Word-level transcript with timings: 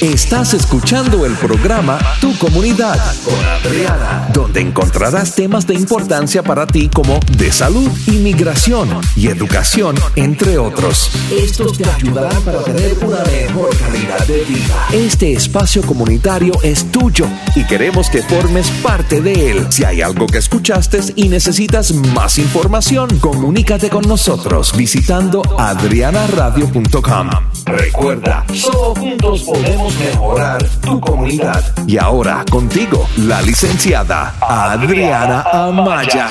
Estás 0.00 0.52
escuchando 0.52 1.24
el 1.24 1.32
programa 1.36 1.98
Tu 2.20 2.36
Comunidad 2.36 3.00
con 3.24 3.42
Adriana, 3.42 4.28
donde 4.30 4.60
encontrarás 4.60 5.34
temas 5.34 5.66
de 5.66 5.72
importancia 5.72 6.42
para 6.42 6.66
ti 6.66 6.90
como 6.92 7.18
de 7.38 7.50
salud, 7.50 7.90
inmigración 8.06 8.90
y 9.16 9.28
educación, 9.28 9.96
entre 10.14 10.58
otros. 10.58 11.10
Estos 11.30 11.78
te 11.78 11.88
ayudarán 11.88 12.42
para 12.42 12.62
tener 12.64 12.98
una 13.02 13.22
mejor 13.24 13.74
calidad 13.78 14.26
de 14.26 14.44
vida. 14.44 14.88
Este 14.92 15.32
espacio 15.32 15.80
comunitario 15.80 16.52
es 16.62 16.92
tuyo 16.92 17.26
y 17.54 17.64
queremos 17.64 18.10
que 18.10 18.22
formes 18.22 18.70
parte 18.82 19.22
de 19.22 19.50
él. 19.50 19.66
Si 19.70 19.84
hay 19.84 20.02
algo 20.02 20.26
que 20.26 20.38
escuchaste 20.38 21.00
y 21.16 21.30
necesitas 21.30 21.94
más 21.94 22.36
información, 22.36 23.18
comunícate 23.18 23.88
con 23.88 24.06
nosotros 24.06 24.76
visitando 24.76 25.42
adrianaradio.com. 25.58 27.30
Recuerda, 27.64 28.44
solo 28.54 28.94
juntos 28.94 29.42
podemos 29.42 29.85
mejorar 29.98 30.62
tu 30.80 31.00
comunidad. 31.00 31.62
Y 31.86 31.98
ahora 31.98 32.44
contigo, 32.50 33.08
la 33.16 33.40
licenciada 33.42 34.34
Adriana 34.40 35.42
Amaya. 35.52 36.30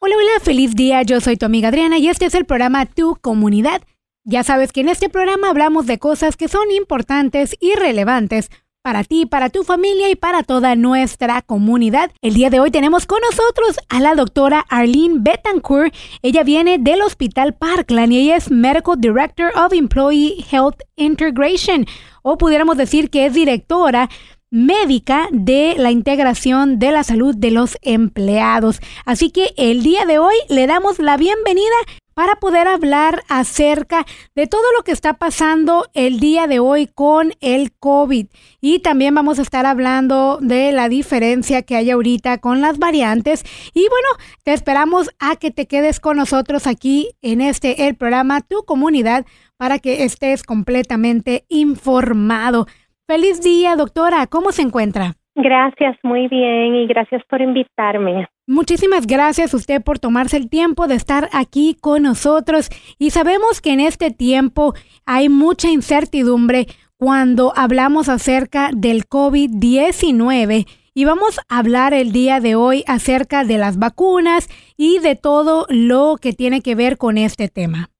Hola, 0.00 0.14
hola, 0.16 0.40
feliz 0.42 0.74
día. 0.74 1.02
Yo 1.02 1.20
soy 1.20 1.36
tu 1.36 1.46
amiga 1.46 1.68
Adriana 1.68 1.98
y 1.98 2.08
este 2.08 2.26
es 2.26 2.34
el 2.34 2.44
programa 2.44 2.86
Tu 2.86 3.16
Comunidad. 3.20 3.82
Ya 4.24 4.42
sabes 4.42 4.72
que 4.72 4.80
en 4.80 4.88
este 4.88 5.08
programa 5.08 5.50
hablamos 5.50 5.86
de 5.86 5.98
cosas 5.98 6.36
que 6.36 6.48
son 6.48 6.70
importantes 6.70 7.56
y 7.60 7.74
relevantes 7.74 8.50
para 8.82 9.04
ti, 9.04 9.26
para 9.26 9.50
tu 9.50 9.64
familia 9.64 10.08
y 10.08 10.16
para 10.16 10.42
toda 10.42 10.76
nuestra 10.76 11.42
comunidad. 11.42 12.10
El 12.22 12.34
día 12.34 12.50
de 12.50 12.60
hoy 12.60 12.70
tenemos 12.70 13.06
con 13.06 13.18
nosotros 13.20 13.78
a 13.88 14.00
la 14.00 14.14
doctora 14.14 14.64
Arlene 14.68 15.16
Betancourt. 15.18 15.94
Ella 16.22 16.42
viene 16.42 16.78
del 16.78 17.02
Hospital 17.02 17.54
Parkland 17.54 18.12
y 18.12 18.18
ella 18.18 18.36
es 18.36 18.50
Medical 18.50 18.98
Director 18.98 19.50
of 19.56 19.72
Employee 19.72 20.44
Health 20.50 20.82
Integration, 20.96 21.86
o 22.22 22.38
pudiéramos 22.38 22.76
decir 22.76 23.10
que 23.10 23.26
es 23.26 23.34
directora 23.34 24.08
médica 24.50 25.28
de 25.30 25.74
la 25.76 25.90
integración 25.90 26.78
de 26.78 26.90
la 26.90 27.04
salud 27.04 27.36
de 27.36 27.50
los 27.50 27.76
empleados. 27.82 28.80
Así 29.04 29.30
que 29.30 29.52
el 29.56 29.82
día 29.82 30.06
de 30.06 30.18
hoy 30.18 30.34
le 30.48 30.66
damos 30.66 30.98
la 30.98 31.16
bienvenida 31.16 31.76
para 32.18 32.34
poder 32.34 32.66
hablar 32.66 33.22
acerca 33.28 34.04
de 34.34 34.48
todo 34.48 34.64
lo 34.76 34.82
que 34.82 34.90
está 34.90 35.14
pasando 35.14 35.86
el 35.94 36.18
día 36.18 36.48
de 36.48 36.58
hoy 36.58 36.88
con 36.88 37.32
el 37.38 37.70
COVID. 37.70 38.26
Y 38.60 38.80
también 38.80 39.14
vamos 39.14 39.38
a 39.38 39.42
estar 39.42 39.66
hablando 39.66 40.40
de 40.42 40.72
la 40.72 40.88
diferencia 40.88 41.62
que 41.62 41.76
hay 41.76 41.92
ahorita 41.92 42.38
con 42.38 42.60
las 42.60 42.80
variantes. 42.80 43.44
Y 43.72 43.82
bueno, 43.82 44.08
te 44.42 44.52
esperamos 44.52 45.10
a 45.20 45.36
que 45.36 45.52
te 45.52 45.68
quedes 45.68 46.00
con 46.00 46.16
nosotros 46.16 46.66
aquí 46.66 47.10
en 47.22 47.40
este, 47.40 47.86
el 47.86 47.94
programa 47.94 48.40
Tu 48.40 48.64
Comunidad, 48.64 49.24
para 49.56 49.78
que 49.78 50.02
estés 50.02 50.42
completamente 50.42 51.44
informado. 51.48 52.66
Feliz 53.06 53.42
día, 53.42 53.76
doctora. 53.76 54.26
¿Cómo 54.26 54.50
se 54.50 54.62
encuentra? 54.62 55.17
Gracias, 55.40 55.96
muy 56.02 56.26
bien 56.26 56.74
y 56.74 56.88
gracias 56.88 57.22
por 57.30 57.40
invitarme. 57.40 58.26
Muchísimas 58.48 59.06
gracias 59.06 59.54
a 59.54 59.56
usted 59.56 59.80
por 59.80 60.00
tomarse 60.00 60.36
el 60.36 60.50
tiempo 60.50 60.88
de 60.88 60.96
estar 60.96 61.28
aquí 61.32 61.76
con 61.80 62.02
nosotros 62.02 62.70
y 62.98 63.10
sabemos 63.10 63.60
que 63.60 63.72
en 63.72 63.78
este 63.78 64.10
tiempo 64.10 64.74
hay 65.06 65.28
mucha 65.28 65.68
incertidumbre 65.68 66.66
cuando 66.96 67.52
hablamos 67.54 68.08
acerca 68.08 68.70
del 68.74 69.04
COVID-19 69.04 70.66
y 70.92 71.04
vamos 71.04 71.38
a 71.48 71.58
hablar 71.60 71.94
el 71.94 72.10
día 72.10 72.40
de 72.40 72.56
hoy 72.56 72.82
acerca 72.88 73.44
de 73.44 73.58
las 73.58 73.78
vacunas 73.78 74.48
y 74.76 74.98
de 74.98 75.14
todo 75.14 75.66
lo 75.68 76.16
que 76.20 76.32
tiene 76.32 76.62
que 76.62 76.74
ver 76.74 76.98
con 76.98 77.16
este 77.16 77.46
tema. 77.46 77.90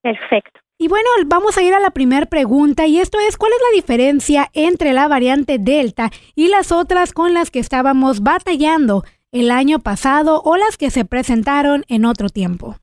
Perfecto. 0.00 0.63
Y 0.76 0.88
bueno, 0.88 1.08
vamos 1.26 1.56
a 1.56 1.62
ir 1.62 1.72
a 1.72 1.80
la 1.80 1.90
primera 1.90 2.26
pregunta 2.26 2.86
y 2.86 2.98
esto 2.98 3.18
es, 3.20 3.36
¿cuál 3.36 3.52
es 3.52 3.58
la 3.70 3.76
diferencia 3.76 4.50
entre 4.54 4.92
la 4.92 5.06
variante 5.06 5.58
Delta 5.58 6.10
y 6.34 6.48
las 6.48 6.72
otras 6.72 7.12
con 7.12 7.32
las 7.32 7.50
que 7.50 7.60
estábamos 7.60 8.20
batallando 8.20 9.04
el 9.30 9.50
año 9.52 9.78
pasado 9.78 10.42
o 10.44 10.56
las 10.56 10.76
que 10.76 10.90
se 10.90 11.04
presentaron 11.04 11.84
en 11.88 12.04
otro 12.04 12.28
tiempo? 12.28 12.76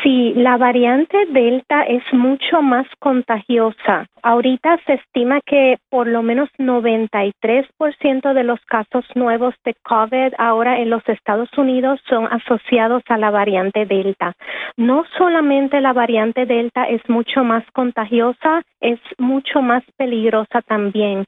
Sí, 0.00 0.32
la 0.34 0.56
variante 0.56 1.26
Delta 1.26 1.82
es 1.82 2.02
mucho 2.12 2.62
más 2.62 2.86
contagiosa. 2.98 4.06
Ahorita 4.22 4.78
se 4.86 4.94
estima 4.94 5.40
que 5.44 5.78
por 5.90 6.06
lo 6.06 6.22
menos 6.22 6.48
93% 6.58 8.32
de 8.32 8.44
los 8.44 8.60
casos 8.66 9.04
nuevos 9.14 9.54
de 9.64 9.74
COVID 9.82 10.34
ahora 10.38 10.78
en 10.78 10.90
los 10.90 11.06
Estados 11.08 11.50
Unidos 11.56 12.00
son 12.08 12.26
asociados 12.32 13.02
a 13.08 13.18
la 13.18 13.30
variante 13.30 13.84
Delta. 13.86 14.34
No 14.76 15.04
solamente 15.18 15.80
la 15.80 15.92
variante 15.92 16.46
Delta 16.46 16.84
es 16.84 17.02
mucho 17.08 17.44
más 17.44 17.64
contagiosa, 17.72 18.62
es 18.80 19.00
mucho 19.18 19.60
más 19.62 19.82
peligrosa 19.96 20.62
también. 20.62 21.24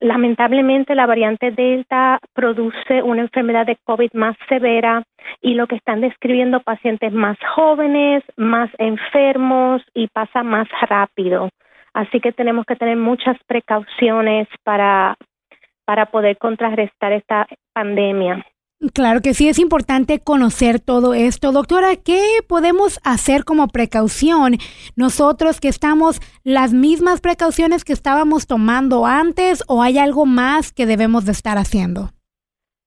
Lamentablemente 0.00 0.94
la 0.94 1.06
variante 1.06 1.50
Delta 1.50 2.20
produce 2.34 3.02
una 3.02 3.22
enfermedad 3.22 3.66
de 3.66 3.78
COVID 3.84 4.12
más 4.12 4.36
severa 4.48 5.02
y 5.40 5.54
lo 5.54 5.66
que 5.66 5.76
están 5.76 6.00
describiendo 6.00 6.60
pacientes 6.60 7.12
más 7.12 7.36
jóvenes, 7.54 8.22
más 8.36 8.70
enfermos 8.78 9.82
y 9.94 10.08
pasa 10.08 10.42
más 10.42 10.68
rápido. 10.88 11.50
Así 11.94 12.20
que 12.20 12.32
tenemos 12.32 12.64
que 12.66 12.76
tener 12.76 12.96
muchas 12.96 13.36
precauciones 13.46 14.48
para, 14.64 15.16
para 15.84 16.06
poder 16.06 16.38
contrarrestar 16.38 17.12
esta 17.12 17.46
pandemia. 17.72 18.44
Claro 18.94 19.20
que 19.22 19.34
sí, 19.34 19.48
es 19.48 19.58
importante 19.58 20.20
conocer 20.20 20.78
todo 20.78 21.12
esto. 21.12 21.50
Doctora, 21.50 21.96
¿qué 21.96 22.20
podemos 22.48 23.00
hacer 23.02 23.44
como 23.44 23.66
precaución 23.66 24.58
nosotros 24.94 25.58
que 25.58 25.66
estamos 25.66 26.20
las 26.44 26.72
mismas 26.72 27.20
precauciones 27.20 27.84
que 27.84 27.92
estábamos 27.92 28.46
tomando 28.46 29.04
antes 29.04 29.64
o 29.66 29.82
hay 29.82 29.98
algo 29.98 30.26
más 30.26 30.72
que 30.72 30.86
debemos 30.86 31.24
de 31.24 31.32
estar 31.32 31.58
haciendo? 31.58 32.10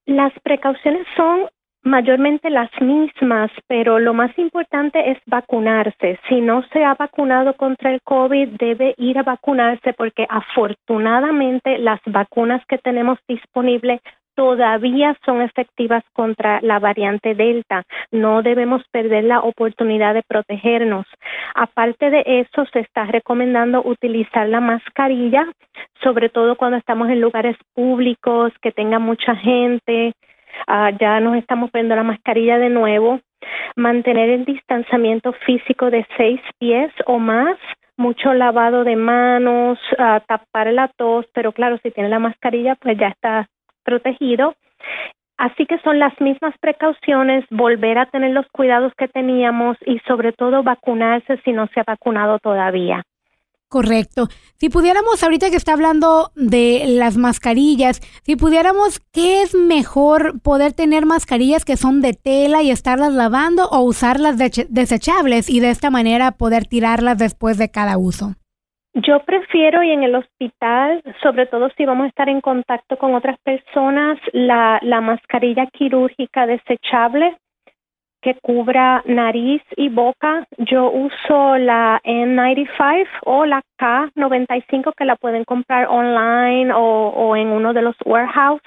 Las 0.05 0.31
precauciones 0.43 1.05
son 1.17 1.49
mayormente 1.83 2.49
las 2.49 2.69
mismas, 2.81 3.51
pero 3.67 3.99
lo 3.99 4.13
más 4.13 4.37
importante 4.37 5.11
es 5.11 5.17
vacunarse. 5.25 6.19
Si 6.29 6.41
no 6.41 6.63
se 6.71 6.83
ha 6.83 6.93
vacunado 6.93 7.55
contra 7.55 7.91
el 7.91 8.01
COVID, 8.01 8.49
debe 8.59 8.93
ir 8.97 9.17
a 9.17 9.23
vacunarse 9.23 9.93
porque 9.93 10.25
afortunadamente 10.29 11.77
las 11.79 11.99
vacunas 12.05 12.63
que 12.67 12.77
tenemos 12.77 13.19
disponibles 13.27 14.01
todavía 14.35 15.17
son 15.25 15.41
efectivas 15.41 16.03
contra 16.13 16.59
la 16.61 16.79
variante 16.79 17.35
Delta. 17.35 17.83
No 18.11 18.41
debemos 18.41 18.83
perder 18.91 19.25
la 19.25 19.39
oportunidad 19.41 20.13
de 20.13 20.23
protegernos. 20.23 21.05
Aparte 21.55 22.09
de 22.09 22.23
eso, 22.25 22.65
se 22.71 22.79
está 22.79 23.05
recomendando 23.05 23.81
utilizar 23.83 24.47
la 24.47 24.61
mascarilla, 24.61 25.45
sobre 26.01 26.29
todo 26.29 26.55
cuando 26.55 26.77
estamos 26.77 27.09
en 27.09 27.21
lugares 27.21 27.57
públicos, 27.73 28.53
que 28.61 28.71
tenga 28.71 28.99
mucha 28.99 29.35
gente, 29.35 30.13
Ah, 30.67 30.91
ya 30.99 31.19
nos 31.19 31.35
estamos 31.37 31.71
poniendo 31.71 31.95
la 31.95 32.03
mascarilla 32.03 32.57
de 32.57 32.69
nuevo, 32.69 33.19
mantener 33.75 34.29
el 34.29 34.45
distanciamiento 34.45 35.33
físico 35.45 35.89
de 35.89 36.05
seis 36.17 36.41
pies 36.59 36.91
o 37.05 37.19
más, 37.19 37.57
mucho 37.97 38.33
lavado 38.33 38.83
de 38.83 38.95
manos, 38.95 39.79
uh, 39.93 40.19
tapar 40.27 40.71
la 40.73 40.87
tos, 40.89 41.25
pero 41.33 41.51
claro, 41.51 41.77
si 41.83 41.91
tiene 41.91 42.09
la 42.09 42.19
mascarilla, 42.19 42.75
pues 42.75 42.97
ya 42.97 43.09
está 43.09 43.47
protegido. 43.83 44.55
Así 45.37 45.65
que 45.65 45.79
son 45.79 45.97
las 45.97 46.19
mismas 46.21 46.53
precauciones, 46.59 47.45
volver 47.49 47.97
a 47.97 48.05
tener 48.05 48.31
los 48.31 48.47
cuidados 48.51 48.93
que 48.95 49.07
teníamos 49.07 49.75
y 49.85 49.99
sobre 50.07 50.33
todo 50.33 50.61
vacunarse 50.61 51.37
si 51.43 51.51
no 51.51 51.67
se 51.67 51.79
ha 51.79 51.83
vacunado 51.83 52.37
todavía. 52.39 53.03
Correcto. 53.71 54.27
Si 54.57 54.67
pudiéramos, 54.67 55.23
ahorita 55.23 55.49
que 55.49 55.55
está 55.55 55.71
hablando 55.71 56.31
de 56.35 56.83
las 56.89 57.15
mascarillas, 57.15 58.01
si 58.25 58.35
pudiéramos, 58.35 58.99
¿qué 59.13 59.43
es 59.43 59.55
mejor 59.55 60.41
poder 60.43 60.73
tener 60.73 61.05
mascarillas 61.05 61.63
que 61.63 61.77
son 61.77 62.01
de 62.01 62.11
tela 62.11 62.61
y 62.63 62.69
estarlas 62.69 63.13
lavando 63.13 63.69
o 63.71 63.79
usarlas 63.79 64.35
desechables 64.37 65.49
y 65.49 65.61
de 65.61 65.69
esta 65.69 65.89
manera 65.89 66.33
poder 66.33 66.65
tirarlas 66.65 67.17
después 67.17 67.57
de 67.57 67.71
cada 67.71 67.97
uso? 67.97 68.35
Yo 68.93 69.23
prefiero 69.23 69.81
y 69.83 69.91
en 69.91 70.03
el 70.03 70.15
hospital, 70.15 71.01
sobre 71.23 71.45
todo 71.45 71.69
si 71.77 71.85
vamos 71.85 72.07
a 72.07 72.09
estar 72.09 72.27
en 72.27 72.41
contacto 72.41 72.97
con 72.97 73.15
otras 73.15 73.39
personas, 73.39 74.19
la, 74.33 74.79
la 74.81 74.99
mascarilla 74.99 75.65
quirúrgica 75.67 76.45
desechable 76.45 77.37
que 78.21 78.35
cubra 78.41 79.01
nariz 79.05 79.61
y 79.75 79.89
boca. 79.89 80.45
Yo 80.57 80.89
uso 80.91 81.57
la 81.57 81.99
N95 82.03 83.07
o 83.25 83.45
la 83.45 83.61
K95 83.79 84.93
que 84.95 85.05
la 85.05 85.15
pueden 85.15 85.43
comprar 85.43 85.87
online 85.89 86.71
o, 86.73 87.35
en 87.35 87.47
uno 87.49 87.73
de 87.73 87.81
los 87.81 87.95
warehouse 88.05 88.61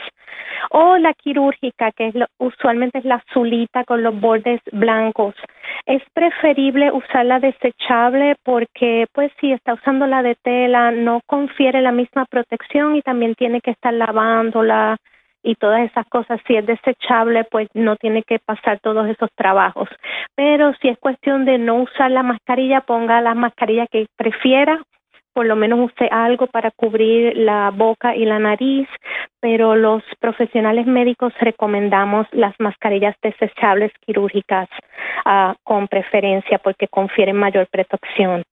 o 0.70 0.96
la 0.96 1.12
quirúrgica 1.14 1.92
que 1.92 2.08
es 2.08 2.14
usualmente 2.38 2.98
es 2.98 3.04
la 3.04 3.16
azulita 3.16 3.84
con 3.84 4.02
los 4.02 4.18
bordes 4.20 4.60
blancos. 4.72 5.34
Es 5.86 6.02
preferible 6.12 6.90
usar 6.90 7.26
la 7.26 7.40
desechable 7.40 8.36
porque 8.42 9.06
pues 9.12 9.30
si 9.40 9.52
está 9.52 9.74
usando 9.74 10.06
la 10.06 10.22
de 10.22 10.36
tela 10.36 10.90
no 10.90 11.20
confiere 11.26 11.80
la 11.82 11.92
misma 11.92 12.24
protección 12.26 12.96
y 12.96 13.02
también 13.02 13.34
tiene 13.34 13.60
que 13.60 13.72
estar 13.72 13.92
lavándola 13.92 14.96
y 15.44 15.54
todas 15.54 15.88
esas 15.88 16.06
cosas. 16.08 16.40
Si 16.46 16.56
es 16.56 16.66
desechable, 16.66 17.44
pues 17.44 17.68
no 17.74 17.96
tiene 17.96 18.22
que 18.22 18.38
pasar 18.40 18.80
todos 18.80 19.08
esos 19.08 19.30
trabajos. 19.36 19.88
Pero 20.34 20.72
si 20.80 20.88
es 20.88 20.98
cuestión 20.98 21.44
de 21.44 21.58
no 21.58 21.82
usar 21.82 22.10
la 22.10 22.22
mascarilla, 22.22 22.80
ponga 22.80 23.20
la 23.20 23.34
mascarilla 23.34 23.86
que 23.86 24.06
prefiera 24.16 24.80
por 25.34 25.46
lo 25.46 25.56
menos 25.56 25.80
use 25.80 26.08
algo 26.10 26.46
para 26.46 26.70
cubrir 26.70 27.36
la 27.36 27.70
boca 27.70 28.14
y 28.14 28.24
la 28.24 28.38
nariz, 28.38 28.88
pero 29.40 29.74
los 29.74 30.02
profesionales 30.20 30.86
médicos 30.86 31.34
recomendamos 31.40 32.26
las 32.30 32.54
mascarillas 32.60 33.16
desechables 33.20 33.92
quirúrgicas 34.06 34.68
uh, 35.26 35.54
con 35.64 35.88
preferencia 35.88 36.58
porque 36.58 36.86
confieren 36.86 37.36
mayor 37.36 37.66
protección. 37.66 38.44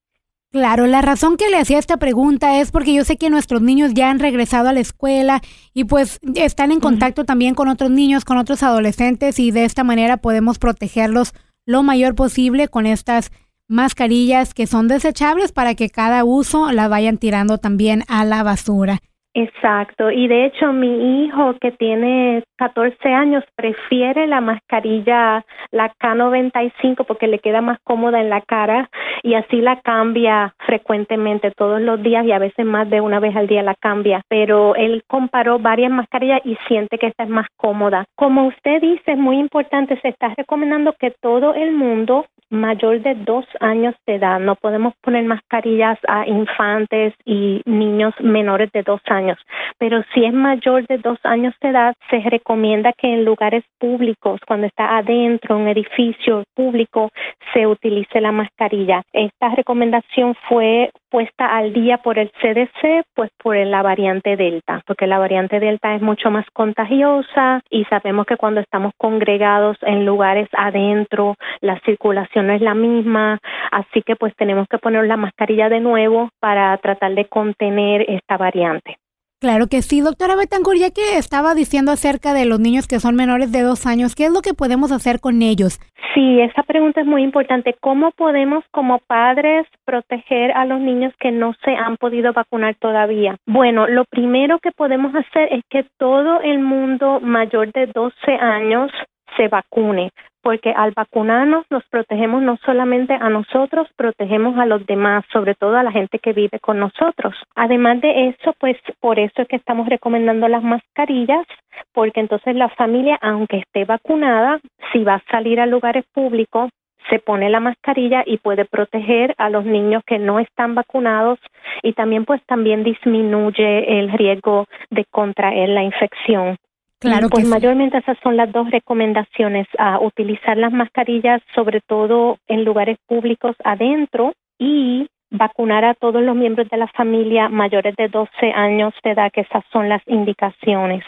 Claro, 0.52 0.86
la 0.86 1.00
razón 1.00 1.38
que 1.38 1.48
le 1.48 1.56
hacía 1.56 1.78
esta 1.78 1.96
pregunta 1.96 2.60
es 2.60 2.70
porque 2.70 2.92
yo 2.92 3.04
sé 3.04 3.16
que 3.16 3.30
nuestros 3.30 3.62
niños 3.62 3.94
ya 3.94 4.10
han 4.10 4.18
regresado 4.18 4.68
a 4.68 4.74
la 4.74 4.80
escuela 4.80 5.40
y 5.72 5.84
pues 5.84 6.20
están 6.34 6.72
en 6.72 6.80
contacto 6.80 7.24
también 7.24 7.54
con 7.54 7.68
otros 7.68 7.90
niños, 7.90 8.26
con 8.26 8.36
otros 8.36 8.62
adolescentes 8.62 9.38
y 9.38 9.50
de 9.50 9.64
esta 9.64 9.82
manera 9.82 10.18
podemos 10.18 10.58
protegerlos 10.58 11.32
lo 11.64 11.82
mayor 11.82 12.14
posible 12.14 12.68
con 12.68 12.84
estas 12.84 13.32
mascarillas 13.66 14.52
que 14.52 14.66
son 14.66 14.88
desechables 14.88 15.52
para 15.52 15.74
que 15.74 15.88
cada 15.88 16.22
uso 16.22 16.70
la 16.70 16.86
vayan 16.86 17.16
tirando 17.16 17.56
también 17.56 18.04
a 18.06 18.26
la 18.26 18.42
basura. 18.42 19.00
Exacto, 19.34 20.10
y 20.10 20.28
de 20.28 20.44
hecho 20.44 20.74
mi 20.74 21.24
hijo 21.24 21.54
que 21.58 21.72
tiene 21.72 22.44
14 22.58 23.08
años 23.08 23.42
prefiere 23.56 24.26
la 24.26 24.42
mascarilla, 24.42 25.42
la 25.70 25.90
K95 25.94 27.06
porque 27.06 27.28
le 27.28 27.38
queda 27.38 27.62
más 27.62 27.78
cómoda 27.82 28.20
en 28.20 28.28
la 28.28 28.42
cara 28.42 28.90
y 29.22 29.32
así 29.32 29.62
la 29.62 29.80
cambia 29.80 30.54
frecuentemente 30.66 31.50
todos 31.52 31.80
los 31.80 32.02
días 32.02 32.26
y 32.26 32.32
a 32.32 32.38
veces 32.38 32.66
más 32.66 32.90
de 32.90 33.00
una 33.00 33.20
vez 33.20 33.34
al 33.34 33.46
día 33.46 33.62
la 33.62 33.74
cambia, 33.74 34.20
pero 34.28 34.74
él 34.74 35.02
comparó 35.06 35.58
varias 35.58 35.90
mascarillas 35.90 36.42
y 36.44 36.56
siente 36.68 36.98
que 36.98 37.06
esta 37.06 37.24
es 37.24 37.30
más 37.30 37.46
cómoda. 37.56 38.04
Como 38.14 38.48
usted 38.48 38.82
dice, 38.82 39.12
es 39.12 39.18
muy 39.18 39.38
importante, 39.38 39.98
se 40.02 40.08
está 40.08 40.34
recomendando 40.36 40.92
que 40.98 41.10
todo 41.22 41.54
el 41.54 41.72
mundo 41.72 42.26
mayor 42.52 43.00
de 43.00 43.14
dos 43.14 43.46
años 43.60 43.94
de 44.06 44.16
edad. 44.16 44.38
No 44.38 44.54
podemos 44.56 44.94
poner 45.02 45.24
mascarillas 45.24 45.98
a 46.06 46.26
infantes 46.26 47.14
y 47.24 47.62
niños 47.64 48.14
menores 48.20 48.70
de 48.72 48.82
dos 48.82 49.00
años, 49.06 49.38
pero 49.78 50.02
si 50.14 50.24
es 50.24 50.32
mayor 50.32 50.86
de 50.86 50.98
dos 50.98 51.18
años 51.24 51.54
de 51.60 51.70
edad, 51.70 51.94
se 52.10 52.20
recomienda 52.20 52.92
que 52.92 53.12
en 53.12 53.24
lugares 53.24 53.64
públicos, 53.78 54.40
cuando 54.46 54.66
está 54.66 54.96
adentro, 54.98 55.56
un 55.56 55.68
edificio 55.68 56.44
público, 56.54 57.10
se 57.52 57.66
utilice 57.66 58.20
la 58.20 58.32
mascarilla. 58.32 59.02
Esta 59.12 59.48
recomendación 59.54 60.34
fue 60.48 60.90
puesta 61.12 61.54
al 61.54 61.74
día 61.74 61.98
por 61.98 62.18
el 62.18 62.30
CDC, 62.40 63.04
pues 63.14 63.30
por 63.42 63.54
la 63.54 63.82
variante 63.82 64.34
Delta, 64.36 64.80
porque 64.86 65.06
la 65.06 65.18
variante 65.18 65.60
Delta 65.60 65.94
es 65.94 66.00
mucho 66.00 66.30
más 66.30 66.46
contagiosa 66.54 67.60
y 67.68 67.84
sabemos 67.84 68.24
que 68.24 68.38
cuando 68.38 68.60
estamos 68.60 68.92
congregados 68.96 69.76
en 69.82 70.06
lugares 70.06 70.48
adentro, 70.52 71.34
la 71.60 71.78
circulación 71.80 72.41
no 72.42 72.52
es 72.52 72.60
la 72.60 72.74
misma, 72.74 73.38
así 73.70 74.02
que 74.02 74.16
pues 74.16 74.34
tenemos 74.36 74.66
que 74.68 74.78
poner 74.78 75.06
la 75.06 75.16
mascarilla 75.16 75.68
de 75.68 75.80
nuevo 75.80 76.30
para 76.40 76.76
tratar 76.78 77.14
de 77.14 77.26
contener 77.26 78.04
esta 78.08 78.36
variante. 78.36 78.96
Claro 79.42 79.66
que 79.66 79.82
sí, 79.82 80.00
doctora 80.00 80.36
Betancourt, 80.36 80.78
ya 80.78 80.90
que 80.92 81.18
estaba 81.18 81.56
diciendo 81.56 81.90
acerca 81.90 82.32
de 82.32 82.44
los 82.44 82.60
niños 82.60 82.86
que 82.86 83.00
son 83.00 83.16
menores 83.16 83.50
de 83.50 83.62
dos 83.62 83.86
años, 83.86 84.14
¿qué 84.14 84.26
es 84.26 84.32
lo 84.32 84.40
que 84.40 84.54
podemos 84.54 84.92
hacer 84.92 85.18
con 85.18 85.42
ellos? 85.42 85.80
Sí, 86.14 86.40
esa 86.40 86.62
pregunta 86.62 87.00
es 87.00 87.08
muy 87.08 87.24
importante. 87.24 87.74
¿Cómo 87.80 88.12
podemos 88.12 88.62
como 88.70 89.00
padres 89.00 89.66
proteger 89.84 90.52
a 90.52 90.64
los 90.64 90.78
niños 90.78 91.12
que 91.18 91.32
no 91.32 91.54
se 91.64 91.72
han 91.72 91.96
podido 91.96 92.32
vacunar 92.32 92.76
todavía? 92.76 93.34
Bueno, 93.44 93.88
lo 93.88 94.04
primero 94.04 94.60
que 94.60 94.70
podemos 94.70 95.12
hacer 95.12 95.52
es 95.52 95.62
que 95.68 95.86
todo 95.98 96.40
el 96.42 96.60
mundo 96.60 97.18
mayor 97.18 97.72
de 97.72 97.86
12 97.86 98.14
años 98.32 98.92
se 99.36 99.48
vacune 99.48 100.10
porque 100.42 100.72
al 100.76 100.92
vacunarnos 100.92 101.64
nos 101.70 101.84
protegemos 101.84 102.42
no 102.42 102.58
solamente 102.64 103.14
a 103.14 103.30
nosotros, 103.30 103.88
protegemos 103.96 104.58
a 104.58 104.66
los 104.66 104.84
demás, 104.86 105.24
sobre 105.32 105.54
todo 105.54 105.76
a 105.76 105.82
la 105.82 105.92
gente 105.92 106.18
que 106.18 106.32
vive 106.32 106.58
con 106.60 106.78
nosotros. 106.78 107.34
Además 107.54 108.00
de 108.00 108.28
eso, 108.28 108.54
pues 108.58 108.76
por 109.00 109.18
eso 109.18 109.42
es 109.42 109.48
que 109.48 109.56
estamos 109.56 109.88
recomendando 109.88 110.48
las 110.48 110.62
mascarillas, 110.62 111.46
porque 111.92 112.20
entonces 112.20 112.54
la 112.56 112.68
familia, 112.70 113.18
aunque 113.22 113.58
esté 113.58 113.84
vacunada, 113.84 114.60
si 114.92 115.04
va 115.04 115.14
a 115.14 115.24
salir 115.30 115.60
a 115.60 115.66
lugares 115.66 116.04
públicos, 116.12 116.70
se 117.10 117.18
pone 117.18 117.50
la 117.50 117.60
mascarilla 117.60 118.22
y 118.24 118.38
puede 118.38 118.64
proteger 118.64 119.34
a 119.38 119.50
los 119.50 119.64
niños 119.64 120.02
que 120.06 120.18
no 120.18 120.38
están 120.38 120.74
vacunados 120.74 121.38
y 121.82 121.92
también 121.94 122.24
pues 122.24 122.40
también 122.46 122.84
disminuye 122.84 123.98
el 123.98 124.12
riesgo 124.12 124.66
de 124.90 125.04
contraer 125.06 125.70
la 125.70 125.82
infección. 125.82 126.56
Claro 127.02 127.28
pues 127.30 127.44
mayormente 127.44 127.98
esas 127.98 128.16
son 128.22 128.36
las 128.36 128.52
dos 128.52 128.70
recomendaciones, 128.70 129.66
a 129.76 129.98
utilizar 129.98 130.56
las 130.56 130.72
mascarillas 130.72 131.42
sobre 131.52 131.80
todo 131.80 132.38
en 132.46 132.64
lugares 132.64 132.96
públicos 133.08 133.56
adentro 133.64 134.34
y 134.56 135.08
vacunar 135.32 135.84
a 135.84 135.94
todos 135.94 136.22
los 136.22 136.36
miembros 136.36 136.68
de 136.68 136.76
la 136.76 136.86
familia 136.86 137.48
mayores 137.48 137.96
de 137.96 138.06
12 138.06 138.52
años 138.54 138.94
de 139.02 139.10
edad, 139.10 139.32
que 139.32 139.40
esas 139.40 139.64
son 139.72 139.88
las 139.88 140.02
indicaciones. 140.06 141.04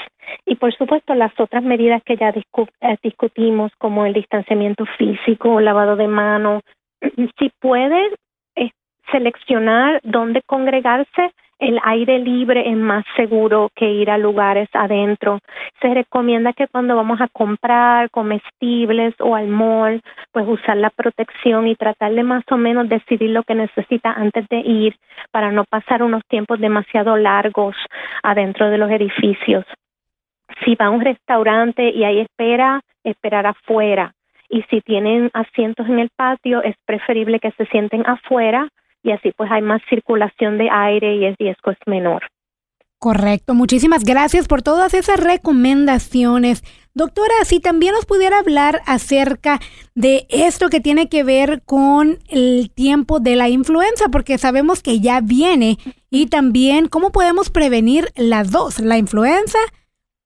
Y 0.47 0.57
por 0.57 0.75
supuesto 0.75 1.15
las 1.15 1.39
otras 1.39 1.63
medidas 1.63 2.03
que 2.05 2.17
ya 2.17 2.31
eh, 2.31 2.97
discutimos, 3.01 3.71
como 3.79 4.05
el 4.05 4.15
distanciamiento 4.15 4.87
físico, 4.99 5.61
lavado 5.61 5.95
de 5.95 6.09
manos, 6.09 6.63
si 7.39 7.53
pueden 7.61 8.15
eh, 8.57 8.71
seleccionar 9.13 10.01
dónde 10.03 10.43
congregarse, 10.45 11.31
el 11.65 11.81
aire 11.83 12.19
libre 12.19 12.69
es 12.69 12.77
más 12.77 13.05
seguro 13.17 13.71
que 13.75 13.91
ir 13.91 14.11
a 14.11 14.19
lugares 14.19 14.69
adentro. 14.75 15.39
Se 15.81 15.93
recomienda 15.93 16.53
que 16.53 16.69
cuando 16.69 16.95
vamos 16.95 17.21
a 17.21 17.29
comprar 17.29 18.11
comestibles 18.11 19.15
o 19.21 19.35
al 19.35 19.49
pues 20.33 20.47
usar 20.47 20.77
la 20.77 20.91
protección 20.91 21.67
y 21.67 21.77
tratar 21.77 22.13
de 22.13 22.23
más 22.23 22.45
o 22.51 22.57
menos 22.57 22.89
decidir 22.89 23.31
lo 23.31 23.45
que 23.45 23.55
necesita 23.55 24.13
antes 24.13 24.47
de 24.49 24.59
ir 24.59 24.97
para 25.31 25.53
no 25.53 25.65
pasar 25.65 26.03
unos 26.03 26.23
tiempos 26.27 26.61
demasiado 26.61 27.17
largos 27.17 27.77
adentro 28.23 28.69
de 28.69 28.79
los 28.79 28.91
edificios. 28.91 29.65
Si 30.65 30.75
va 30.75 30.87
a 30.87 30.91
un 30.91 31.01
restaurante 31.01 31.91
y 31.91 32.05
hay 32.05 32.21
espera, 32.21 32.81
esperar 33.05 33.47
afuera. 33.47 34.13
Y 34.51 34.63
si 34.65 34.83
tienen 34.83 35.31
asientos 35.33 35.89
en 35.89 35.99
el 35.99 36.11
patio, 36.15 36.63
es 36.63 36.77
preferible 36.85 37.41
que 37.41 37.53
se 37.53 37.65
sienten 37.67 38.05
afuera 38.07 38.69
y 39.05 39.13
así 39.13 39.31
pues 39.37 39.51
hay 39.53 39.63
más 39.63 39.81
circulación 39.89 40.59
de 40.59 40.69
aire 40.71 41.15
y 41.15 41.25
el 41.27 41.37
riesgo 41.39 41.71
es 41.71 41.79
menor. 41.87 42.23
Correcto, 42.99 43.53
muchísimas 43.53 44.03
gracias 44.03 44.49
por 44.49 44.63
todas 44.63 44.95
esas 44.95 45.23
recomendaciones. 45.23 46.63
Doctora, 46.95 47.35
si 47.45 47.61
también 47.61 47.93
nos 47.93 48.07
pudiera 48.07 48.39
hablar 48.39 48.81
acerca 48.87 49.59
de 49.95 50.27
esto 50.31 50.71
que 50.71 50.81
tiene 50.81 51.11
que 51.11 51.23
ver 51.23 51.61
con 51.67 52.19
el 52.31 52.71
tiempo 52.75 53.21
de 53.21 53.37
la 53.37 53.51
influenza, 53.51 54.07
porque 54.11 54.39
sabemos 54.39 54.83
que 54.83 55.01
ya 55.01 55.21
viene, 55.21 55.77
y 56.09 56.29
también 56.29 56.87
cómo 56.89 57.11
podemos 57.11 57.51
prevenir 57.51 58.07
las 58.17 58.51
dos, 58.51 58.81
la 58.81 58.97
influenza 58.97 59.59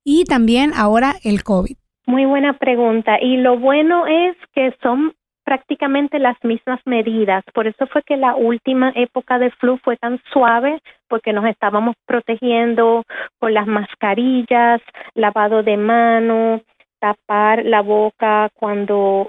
y 0.04 0.24
también 0.24 0.72
ahora 0.72 1.14
el 1.24 1.42
COVID. 1.42 1.74
Muy 2.06 2.26
buena 2.26 2.58
pregunta. 2.58 3.18
Y 3.20 3.38
lo 3.38 3.58
bueno 3.58 4.06
es 4.06 4.36
que 4.54 4.72
son 4.82 5.14
prácticamente 5.48 6.18
las 6.18 6.36
mismas 6.44 6.78
medidas. 6.84 7.42
Por 7.54 7.66
eso 7.66 7.86
fue 7.86 8.02
que 8.02 8.18
la 8.18 8.34
última 8.34 8.92
época 8.94 9.38
de 9.38 9.50
flu 9.52 9.78
fue 9.78 9.96
tan 9.96 10.20
suave, 10.30 10.78
porque 11.08 11.32
nos 11.32 11.46
estábamos 11.46 11.96
protegiendo 12.04 13.02
con 13.38 13.54
las 13.54 13.66
mascarillas, 13.66 14.82
lavado 15.14 15.62
de 15.62 15.78
mano, 15.78 16.60
tapar 17.00 17.64
la 17.64 17.80
boca 17.80 18.50
cuando 18.56 19.26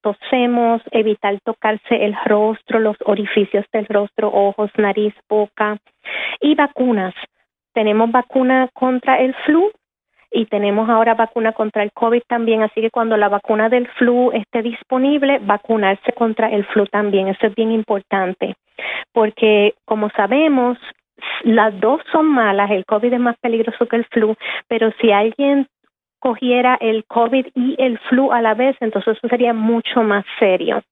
tosemos, 0.00 0.82
evitar 0.90 1.38
tocarse 1.44 2.04
el 2.04 2.16
rostro, 2.24 2.80
los 2.80 2.96
orificios 3.04 3.64
del 3.72 3.86
rostro, 3.86 4.28
ojos, 4.28 4.72
nariz, 4.76 5.14
boca 5.28 5.78
y 6.40 6.56
vacunas. 6.56 7.14
Tenemos 7.74 8.10
vacuna 8.10 8.68
contra 8.74 9.20
el 9.20 9.34
flu 9.46 9.70
y 10.30 10.46
tenemos 10.46 10.88
ahora 10.88 11.14
vacuna 11.14 11.52
contra 11.52 11.82
el 11.82 11.92
COVID 11.92 12.22
también, 12.28 12.62
así 12.62 12.80
que 12.80 12.90
cuando 12.90 13.16
la 13.16 13.28
vacuna 13.28 13.68
del 13.68 13.88
flu 13.98 14.30
esté 14.32 14.62
disponible, 14.62 15.38
vacunarse 15.40 16.12
contra 16.12 16.48
el 16.50 16.64
flu 16.66 16.86
también, 16.86 17.28
eso 17.28 17.46
es 17.46 17.54
bien 17.54 17.72
importante, 17.72 18.56
porque 19.12 19.74
como 19.84 20.10
sabemos, 20.10 20.78
las 21.42 21.78
dos 21.80 22.00
son 22.12 22.26
malas, 22.26 22.70
el 22.70 22.84
COVID 22.84 23.12
es 23.12 23.20
más 23.20 23.36
peligroso 23.40 23.86
que 23.86 23.96
el 23.96 24.04
flu, 24.06 24.36
pero 24.68 24.92
si 25.00 25.10
alguien 25.10 25.66
cogiera 26.20 26.76
el 26.80 27.04
COVID 27.06 27.46
y 27.54 27.76
el 27.78 27.98
flu 28.08 28.30
a 28.30 28.40
la 28.42 28.54
vez, 28.54 28.76
entonces 28.80 29.16
eso 29.16 29.28
sería 29.28 29.52
mucho 29.52 30.02
más 30.02 30.24
serio. 30.38 30.82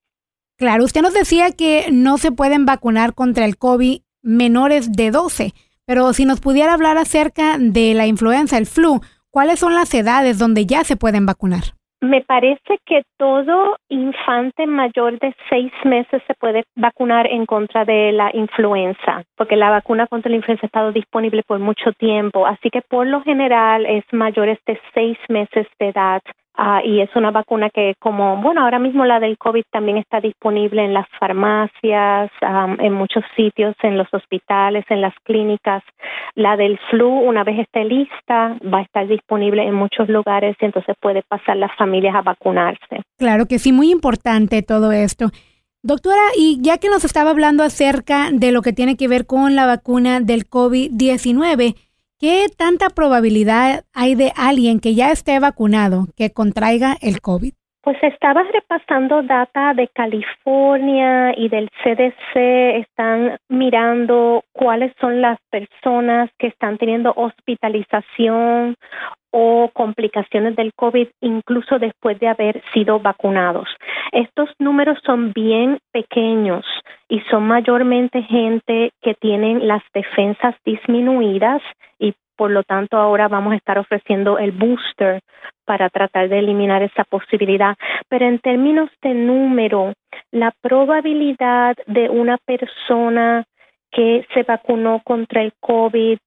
Claro, 0.56 0.84
usted 0.84 1.02
nos 1.02 1.14
decía 1.14 1.52
que 1.56 1.86
no 1.92 2.18
se 2.18 2.32
pueden 2.32 2.66
vacunar 2.66 3.14
contra 3.14 3.44
el 3.44 3.56
COVID 3.56 4.00
menores 4.22 4.90
de 4.90 5.10
12, 5.10 5.52
pero 5.86 6.12
si 6.12 6.24
nos 6.24 6.40
pudiera 6.40 6.74
hablar 6.74 6.98
acerca 6.98 7.56
de 7.58 7.94
la 7.94 8.06
influenza, 8.06 8.58
el 8.58 8.66
flu, 8.66 9.00
¿cuáles 9.30 9.58
son 9.60 9.74
las 9.74 9.92
edades 9.94 10.38
donde 10.38 10.66
ya 10.66 10.84
se 10.84 10.96
pueden 10.96 11.26
vacunar? 11.26 11.62
Me 12.00 12.20
parece 12.20 12.78
que 12.86 13.02
todo 13.16 13.76
infante 13.88 14.66
mayor 14.68 15.18
de 15.18 15.34
seis 15.50 15.72
meses 15.84 16.22
se 16.28 16.34
puede 16.34 16.62
vacunar 16.76 17.26
en 17.26 17.44
contra 17.44 17.84
de 17.84 18.12
la 18.12 18.30
influenza, 18.32 19.24
porque 19.36 19.56
la 19.56 19.70
vacuna 19.70 20.06
contra 20.06 20.30
la 20.30 20.36
influenza 20.36 20.66
ha 20.66 20.68
estado 20.68 20.92
disponible 20.92 21.42
por 21.42 21.58
mucho 21.58 21.92
tiempo, 21.98 22.46
así 22.46 22.70
que 22.70 22.82
por 22.82 23.04
lo 23.06 23.22
general 23.22 23.84
es 23.84 24.04
mayores 24.12 24.58
de 24.64 24.80
seis 24.94 25.18
meses 25.28 25.66
de 25.80 25.88
edad 25.88 26.22
Ah, 26.60 26.80
y 26.84 27.00
es 27.00 27.08
una 27.14 27.30
vacuna 27.30 27.70
que 27.70 27.94
como, 28.00 28.42
bueno, 28.42 28.64
ahora 28.64 28.80
mismo 28.80 29.04
la 29.04 29.20
del 29.20 29.38
COVID 29.38 29.62
también 29.70 29.96
está 29.96 30.20
disponible 30.20 30.84
en 30.84 30.92
las 30.92 31.06
farmacias, 31.20 32.32
en 32.40 32.92
muchos 32.94 33.22
sitios, 33.36 33.76
en 33.84 33.96
los 33.96 34.12
hospitales, 34.12 34.84
en 34.88 35.00
las 35.00 35.14
clínicas. 35.22 35.84
La 36.34 36.56
del 36.56 36.76
flu, 36.90 37.08
una 37.10 37.44
vez 37.44 37.60
esté 37.60 37.84
lista, 37.84 38.58
va 38.74 38.78
a 38.78 38.82
estar 38.82 39.06
disponible 39.06 39.62
en 39.62 39.74
muchos 39.74 40.08
lugares 40.08 40.56
y 40.60 40.64
entonces 40.64 40.96
puede 41.00 41.22
pasar 41.22 41.56
las 41.56 41.70
familias 41.76 42.16
a 42.16 42.22
vacunarse. 42.22 43.02
Claro 43.18 43.46
que 43.46 43.60
sí, 43.60 43.70
muy 43.70 43.92
importante 43.92 44.60
todo 44.62 44.90
esto. 44.90 45.26
Doctora, 45.84 46.22
y 46.36 46.58
ya 46.60 46.78
que 46.78 46.88
nos 46.88 47.04
estaba 47.04 47.30
hablando 47.30 47.62
acerca 47.62 48.30
de 48.32 48.50
lo 48.50 48.62
que 48.62 48.72
tiene 48.72 48.96
que 48.96 49.06
ver 49.06 49.26
con 49.26 49.54
la 49.54 49.64
vacuna 49.64 50.18
del 50.18 50.50
COVID-19, 50.50 51.76
¿Qué 52.20 52.46
tanta 52.56 52.90
probabilidad 52.90 53.84
hay 53.94 54.16
de 54.16 54.32
alguien 54.36 54.80
que 54.80 54.96
ya 54.96 55.12
esté 55.12 55.38
vacunado 55.38 56.06
que 56.16 56.32
contraiga 56.32 56.96
el 57.00 57.20
COVID? 57.20 57.52
Pues 57.80 57.96
estaba 58.02 58.42
repasando 58.42 59.22
data 59.22 59.72
de 59.72 59.86
California 59.86 61.32
y 61.38 61.48
del 61.48 61.70
CDC, 61.84 62.80
están 62.80 63.38
mirando 63.48 64.42
cuáles 64.52 64.92
son 65.00 65.20
las 65.22 65.38
personas 65.48 66.28
que 66.40 66.48
están 66.48 66.76
teniendo 66.76 67.12
hospitalización 67.14 68.74
o 69.30 69.70
complicaciones 69.72 70.56
del 70.56 70.72
COVID 70.74 71.06
incluso 71.20 71.78
después 71.78 72.18
de 72.18 72.26
haber 72.26 72.62
sido 72.74 72.98
vacunados. 72.98 73.68
Estos 74.10 74.50
números 74.58 74.98
son 75.04 75.32
bien 75.32 75.78
pequeños 75.92 76.64
y 77.08 77.20
son 77.30 77.46
mayormente 77.46 78.22
gente 78.22 78.92
que 79.00 79.14
tienen 79.14 79.66
las 79.66 79.82
defensas 79.94 80.54
disminuidas 80.64 81.62
y 81.98 82.14
por 82.36 82.50
lo 82.50 82.62
tanto 82.62 82.96
ahora 82.96 83.28
vamos 83.28 83.52
a 83.52 83.56
estar 83.56 83.78
ofreciendo 83.78 84.38
el 84.38 84.52
booster 84.52 85.20
para 85.64 85.90
tratar 85.90 86.28
de 86.28 86.38
eliminar 86.38 86.82
esa 86.82 87.04
posibilidad. 87.04 87.76
Pero 88.08 88.26
en 88.26 88.38
términos 88.38 88.90
de 89.02 89.14
número, 89.14 89.92
la 90.30 90.52
probabilidad 90.60 91.76
de 91.86 92.08
una 92.08 92.38
persona 92.38 93.44
que 93.90 94.26
se 94.34 94.42
vacunó 94.42 95.00
contra 95.04 95.42
el 95.42 95.52
COVID 95.60 96.18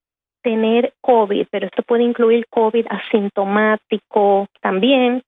tener 0.42 0.94
COVID, 1.02 1.48
pero 1.52 1.68
esto 1.68 1.84
puede 1.84 2.04
incluir 2.04 2.46
COVID 2.50 2.86
asintomático 2.90 4.48
también, 4.62 5.24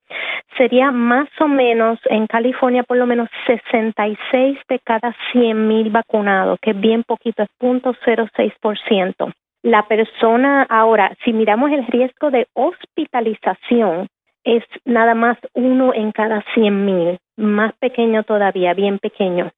sería 0.58 0.92
más 0.92 1.30
o 1.40 1.48
menos 1.48 2.00
en 2.06 2.28
California 2.28 2.84
por 2.84 2.98
lo 2.98 3.06
menos 3.06 3.30
66 3.48 4.60
de 4.68 4.80
cada 4.80 5.16
100 5.32 5.68
mil 5.68 5.90
vacunados, 5.90 6.60
que 6.62 6.72
es 6.72 6.80
bien 6.80 7.04
poquito, 7.04 7.44
es 7.44 7.50
0.06%. 7.60 9.34
La 9.64 9.88
persona, 9.88 10.64
ahora, 10.64 11.16
si 11.24 11.32
miramos 11.32 11.72
el 11.72 11.88
riesgo 11.88 12.32
de 12.32 12.48
hospitalización, 12.54 14.08
es 14.44 14.64
nada 14.84 15.16
más 15.16 15.38
uno 15.54 15.94
en 15.94 16.12
cada 16.12 16.44
100 16.54 16.86
mil, 16.86 17.18
más 17.38 17.74
pequeño 17.80 18.24
todavía, 18.24 18.74
bien 18.74 19.00
pequeño. 19.00 19.52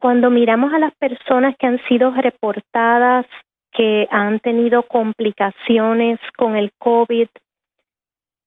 Cuando 0.00 0.28
miramos 0.28 0.74
a 0.74 0.78
las 0.78 0.94
personas 0.96 1.54
que 1.56 1.66
han 1.66 1.80
sido 1.86 2.10
reportadas 2.10 3.26
que 3.74 4.08
han 4.10 4.40
tenido 4.40 4.84
complicaciones 4.84 6.18
con 6.36 6.56
el 6.56 6.70
COVID 6.78 7.28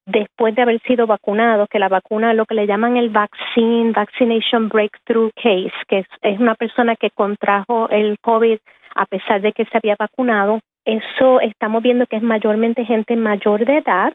después 0.08 0.56
de 0.56 0.62
haber 0.62 0.82
sido 0.84 1.06
vacunados, 1.06 1.68
que 1.70 1.80
la 1.80 1.90
vacuna, 1.90 2.34
lo 2.34 2.46
que 2.46 2.56
le 2.56 2.66
llaman 2.66 2.96
el 2.96 3.10
vaccine, 3.10 3.92
vaccination 3.92 4.70
breakthrough 4.70 5.32
case, 5.36 5.74
que 5.88 6.06
es, 6.22 6.40
una 6.40 6.56
persona 6.56 6.96
que 6.96 7.12
contrajo 7.12 7.90
el 7.90 8.18
COVID 8.22 8.58
a 8.96 9.06
pesar 9.06 9.42
de 9.42 9.52
que 9.52 9.66
se 9.66 9.78
había 9.78 9.96
vacunado. 10.00 10.60
Eso 10.86 11.42
estamos 11.42 11.84
viendo 11.84 12.06
que 12.08 12.16
es 12.16 12.24
mayormente 12.24 12.86
gente 12.86 13.18
mayor 13.18 13.66
de 13.66 13.80
edad, 13.80 14.14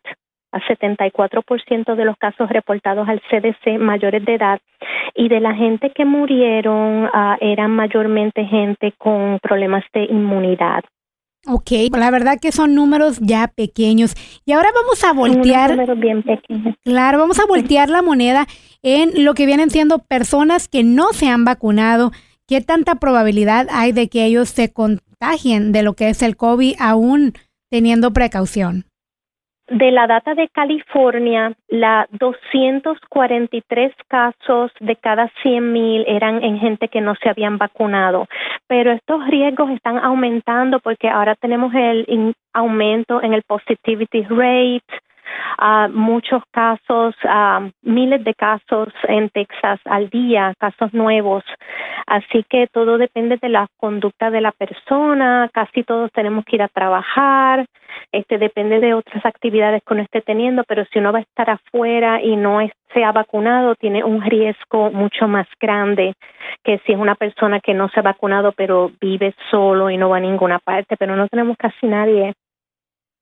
a 0.50 0.60
74% 0.60 1.94
de 1.94 2.04
los 2.04 2.16
casos 2.16 2.48
reportados 2.48 3.08
al 3.08 3.20
CDC 3.22 3.78
mayores 3.78 4.24
de 4.24 4.34
edad 4.34 4.60
y 5.14 5.28
de 5.28 5.40
la 5.40 5.54
gente 5.54 5.90
que 5.90 6.04
murieron 6.04 7.04
uh, 7.04 7.36
eran 7.40 7.70
mayormente 7.70 8.44
gente 8.44 8.92
con 8.98 9.38
problemas 9.40 9.84
de 9.92 10.04
inmunidad. 10.04 10.84
Ok, 11.46 11.70
la 11.90 12.10
verdad 12.10 12.38
que 12.40 12.52
son 12.52 12.74
números 12.74 13.18
ya 13.20 13.48
pequeños. 13.48 14.14
Y 14.44 14.52
ahora 14.52 14.68
vamos 14.74 15.02
a 15.02 15.12
voltear. 15.12 15.76
bien 15.98 16.22
pequeños. 16.22 16.76
Claro, 16.84 17.18
vamos 17.18 17.40
a 17.40 17.46
voltear 17.46 17.88
la 17.90 18.00
moneda 18.00 18.46
en 18.82 19.24
lo 19.24 19.34
que 19.34 19.46
vienen 19.46 19.70
siendo 19.70 19.98
personas 19.98 20.68
que 20.68 20.84
no 20.84 21.12
se 21.12 21.28
han 21.28 21.44
vacunado. 21.44 22.12
¿Qué 22.46 22.60
tanta 22.60 22.96
probabilidad 22.96 23.66
hay 23.72 23.92
de 23.92 24.08
que 24.08 24.24
ellos 24.24 24.50
se 24.50 24.72
contagien 24.72 25.72
de 25.72 25.82
lo 25.82 25.94
que 25.94 26.10
es 26.10 26.22
el 26.22 26.36
COVID 26.36 26.74
aún 26.78 27.32
teniendo 27.70 28.12
precaución? 28.12 28.84
De 29.68 29.90
la 29.90 30.06
data 30.06 30.34
de 30.34 30.48
California, 30.48 31.52
la 31.68 32.06
243 32.10 33.94
casos 34.08 34.72
de 34.80 34.96
cada 34.96 35.30
100 35.42 35.72
mil 35.72 36.04
eran 36.06 36.42
en 36.42 36.58
gente 36.58 36.88
que 36.88 37.00
no 37.00 37.14
se 37.22 37.28
habían 37.28 37.58
vacunado, 37.58 38.26
pero 38.66 38.92
estos 38.92 39.26
riesgos 39.28 39.70
están 39.70 39.98
aumentando 39.98 40.80
porque 40.80 41.08
ahora 41.08 41.34
tenemos 41.36 41.72
el 41.74 42.34
aumento 42.52 43.22
en 43.22 43.32
el 43.32 43.42
positivity 43.42 44.22
rate, 44.24 44.84
a 45.58 45.88
muchos 45.88 46.42
casos, 46.50 47.14
miles 47.82 48.24
de 48.24 48.34
casos 48.34 48.88
en 49.04 49.28
Texas 49.30 49.80
al 49.84 50.08
día, 50.10 50.54
casos 50.58 50.92
nuevos. 50.92 51.44
Así 52.06 52.44
que 52.48 52.66
todo 52.66 52.98
depende 52.98 53.38
de 53.40 53.48
la 53.48 53.66
conducta 53.76 54.30
de 54.30 54.40
la 54.40 54.52
persona, 54.52 55.48
casi 55.52 55.84
todos 55.84 56.10
tenemos 56.12 56.44
que 56.44 56.56
ir 56.56 56.62
a 56.62 56.68
trabajar, 56.68 57.66
este 58.10 58.38
depende 58.38 58.80
de 58.80 58.94
otras 58.94 59.24
actividades 59.24 59.82
que 59.86 59.94
uno 59.94 60.02
esté 60.02 60.20
teniendo, 60.20 60.64
pero 60.64 60.84
si 60.86 60.98
uno 60.98 61.12
va 61.12 61.18
a 61.18 61.22
estar 61.22 61.50
afuera 61.50 62.20
y 62.22 62.36
no 62.36 62.60
se 62.92 63.04
ha 63.04 63.12
vacunado, 63.12 63.74
tiene 63.74 64.04
un 64.04 64.22
riesgo 64.22 64.90
mucho 64.90 65.28
más 65.28 65.46
grande 65.60 66.14
que 66.62 66.78
si 66.84 66.92
es 66.92 66.98
una 66.98 67.14
persona 67.14 67.60
que 67.60 67.74
no 67.74 67.88
se 67.88 68.00
ha 68.00 68.02
vacunado 68.02 68.52
pero 68.52 68.90
vive 69.00 69.34
solo 69.50 69.90
y 69.90 69.96
no 69.96 70.10
va 70.10 70.18
a 70.18 70.20
ninguna 70.20 70.58
parte, 70.58 70.96
pero 70.96 71.16
no 71.16 71.28
tenemos 71.28 71.56
casi 71.56 71.86
nadie 71.86 72.34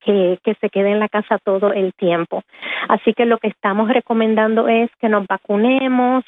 que, 0.05 0.39
que 0.43 0.55
se 0.61 0.71
quede 0.71 0.93
en 0.93 1.01
la 1.01 1.09
casa 1.09 1.39
todo 1.39 1.73
el 1.73 1.93
tiempo. 1.95 2.43
Así 2.89 3.13
que 3.15 3.27
lo 3.27 3.39
que 3.39 3.49
estamos 3.49 3.89
recomendando 3.89 4.69
es 4.69 4.91
que 5.01 5.09
nos 5.09 5.27
vacunemos 5.27 6.25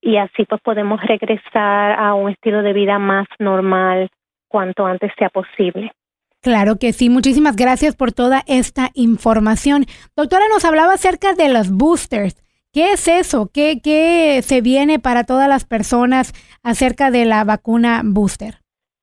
y 0.00 0.16
así 0.16 0.44
pues 0.44 0.60
podemos 0.62 1.00
regresar 1.02 1.98
a 1.98 2.14
un 2.14 2.30
estilo 2.30 2.62
de 2.62 2.72
vida 2.72 2.98
más 2.98 3.26
normal 3.38 4.10
cuanto 4.48 4.86
antes 4.86 5.12
sea 5.18 5.28
posible. 5.28 5.92
Claro 6.40 6.78
que 6.78 6.92
sí, 6.92 7.10
muchísimas 7.10 7.56
gracias 7.56 7.96
por 7.96 8.12
toda 8.12 8.42
esta 8.46 8.90
información. 8.94 9.86
Doctora, 10.16 10.44
nos 10.52 10.64
hablaba 10.64 10.94
acerca 10.94 11.34
de 11.34 11.48
los 11.48 11.70
boosters. 11.70 12.36
¿Qué 12.72 12.92
es 12.92 13.08
eso? 13.08 13.50
¿Qué, 13.52 13.80
¿Qué 13.82 14.40
se 14.42 14.60
viene 14.60 14.98
para 14.98 15.24
todas 15.24 15.48
las 15.48 15.64
personas 15.64 16.32
acerca 16.62 17.10
de 17.10 17.24
la 17.24 17.42
vacuna 17.42 18.02
booster? 18.04 18.58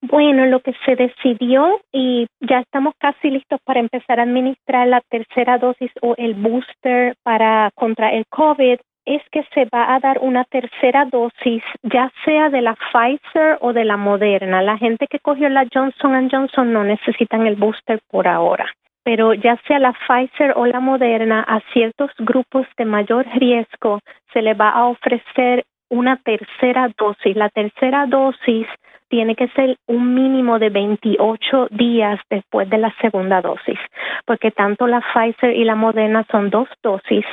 Bueno, 0.08 0.46
lo 0.46 0.60
que 0.60 0.74
se 0.86 0.96
decidió 0.96 1.82
y 1.92 2.28
ya 2.40 2.60
estamos 2.60 2.94
casi 3.00 3.32
listos 3.32 3.60
para 3.66 3.80
empezar 3.80 4.20
a 4.20 4.24
administrar 4.24 4.88
la 4.88 5.02
tercera 5.02 5.58
dosis 5.58 5.90
o 6.02 6.14
el 6.18 6.36
booster 6.36 7.16
para 7.24 7.72
contra 7.74 8.12
el 8.12 8.26
COVID 8.28 8.78
es 9.06 9.22
que 9.32 9.44
se 9.54 9.66
va 9.74 9.96
a 9.96 10.00
dar 10.00 10.20
una 10.20 10.44
tercera 10.46 11.06
dosis, 11.06 11.64
ya 11.82 12.12
sea 12.24 12.50
de 12.50 12.62
la 12.62 12.76
Pfizer 12.76 13.58
o 13.62 13.74
de 13.74 13.84
la 13.84 13.98
Moderna. 13.98 14.62
La 14.62 14.78
gente 14.78 15.08
que 15.08 15.20
cogió 15.20 15.50
la 15.50 15.66
Johnson 15.74 16.30
Johnson 16.30 16.72
no 16.72 16.84
necesitan 16.84 17.48
el 17.48 17.56
booster 17.56 18.00
por 18.08 18.28
ahora, 18.28 18.68
pero 19.04 19.34
ya 19.34 19.60
sea 19.68 19.80
la 19.80 19.94
Pfizer 19.94 20.54
o 20.56 20.68
la 20.68 20.82
Moderna, 20.82 21.44
a 21.48 21.62
ciertos 21.74 22.12
grupos 22.20 22.68
de 22.78 22.86
mayor 22.86 23.26
riesgo 23.38 24.02
se 24.34 24.44
le 24.44 24.54
va 24.54 24.70
a 24.70 24.86
ofrecer 24.86 25.66
una 25.90 26.18
tercera 26.18 26.90
dosis. 26.98 27.36
La 27.36 27.50
tercera 27.50 28.06
dosis 28.06 28.68
tiene 29.08 29.36
que 29.36 29.48
ser 29.50 29.78
un 29.88 30.14
mínimo 30.14 30.60
de 30.60 30.70
28 30.70 31.68
días 31.72 32.20
después 32.30 32.70
de 32.70 32.78
la 32.78 32.94
segunda 33.02 33.42
dosis, 33.42 33.80
porque 34.26 34.52
tanto 34.52 34.88
la 34.88 35.02
Pfizer 35.02 35.56
y 35.56 35.64
la 35.64 35.76
Moderna 35.76 36.26
son 36.32 36.50
dos 36.50 36.68
dosis. 36.82 37.26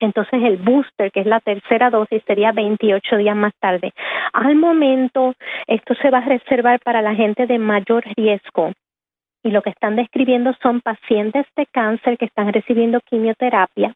Entonces 0.00 0.42
el 0.42 0.58
booster, 0.58 1.10
que 1.10 1.20
es 1.20 1.26
la 1.26 1.40
tercera 1.40 1.90
dosis, 1.90 2.22
sería 2.26 2.52
28 2.52 3.16
días 3.16 3.36
más 3.36 3.52
tarde. 3.60 3.92
Al 4.32 4.54
momento, 4.56 5.34
esto 5.66 5.94
se 5.94 6.10
va 6.10 6.18
a 6.18 6.28
reservar 6.28 6.80
para 6.80 7.02
la 7.02 7.14
gente 7.14 7.46
de 7.46 7.58
mayor 7.58 8.04
riesgo. 8.16 8.72
Y 9.42 9.50
lo 9.50 9.62
que 9.62 9.70
están 9.70 9.96
describiendo 9.96 10.54
son 10.62 10.80
pacientes 10.80 11.46
de 11.56 11.66
cáncer 11.66 12.18
que 12.18 12.24
están 12.24 12.52
recibiendo 12.52 13.00
quimioterapia, 13.00 13.94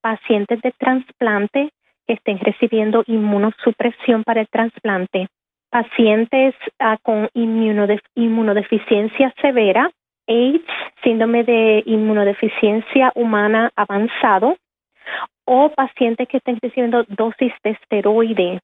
pacientes 0.00 0.60
de 0.62 0.72
trasplante 0.72 1.70
que 2.06 2.14
estén 2.14 2.38
recibiendo 2.38 3.04
inmunosupresión 3.06 4.24
para 4.24 4.40
el 4.40 4.48
trasplante, 4.48 5.28
pacientes 5.70 6.54
ah, 6.78 6.96
con 7.02 7.28
inmunodeficiencia 7.34 9.34
severa, 9.40 9.90
AIDS, 10.28 10.64
síndrome 11.02 11.44
de 11.44 11.82
inmunodeficiencia 11.86 13.12
humana 13.14 13.70
avanzado, 13.76 14.56
o 15.44 15.70
pacientes 15.70 16.26
que 16.28 16.38
estén 16.38 16.58
recibiendo 16.60 17.04
dosis 17.08 17.52
de 17.62 17.70
esteroide 17.70 18.60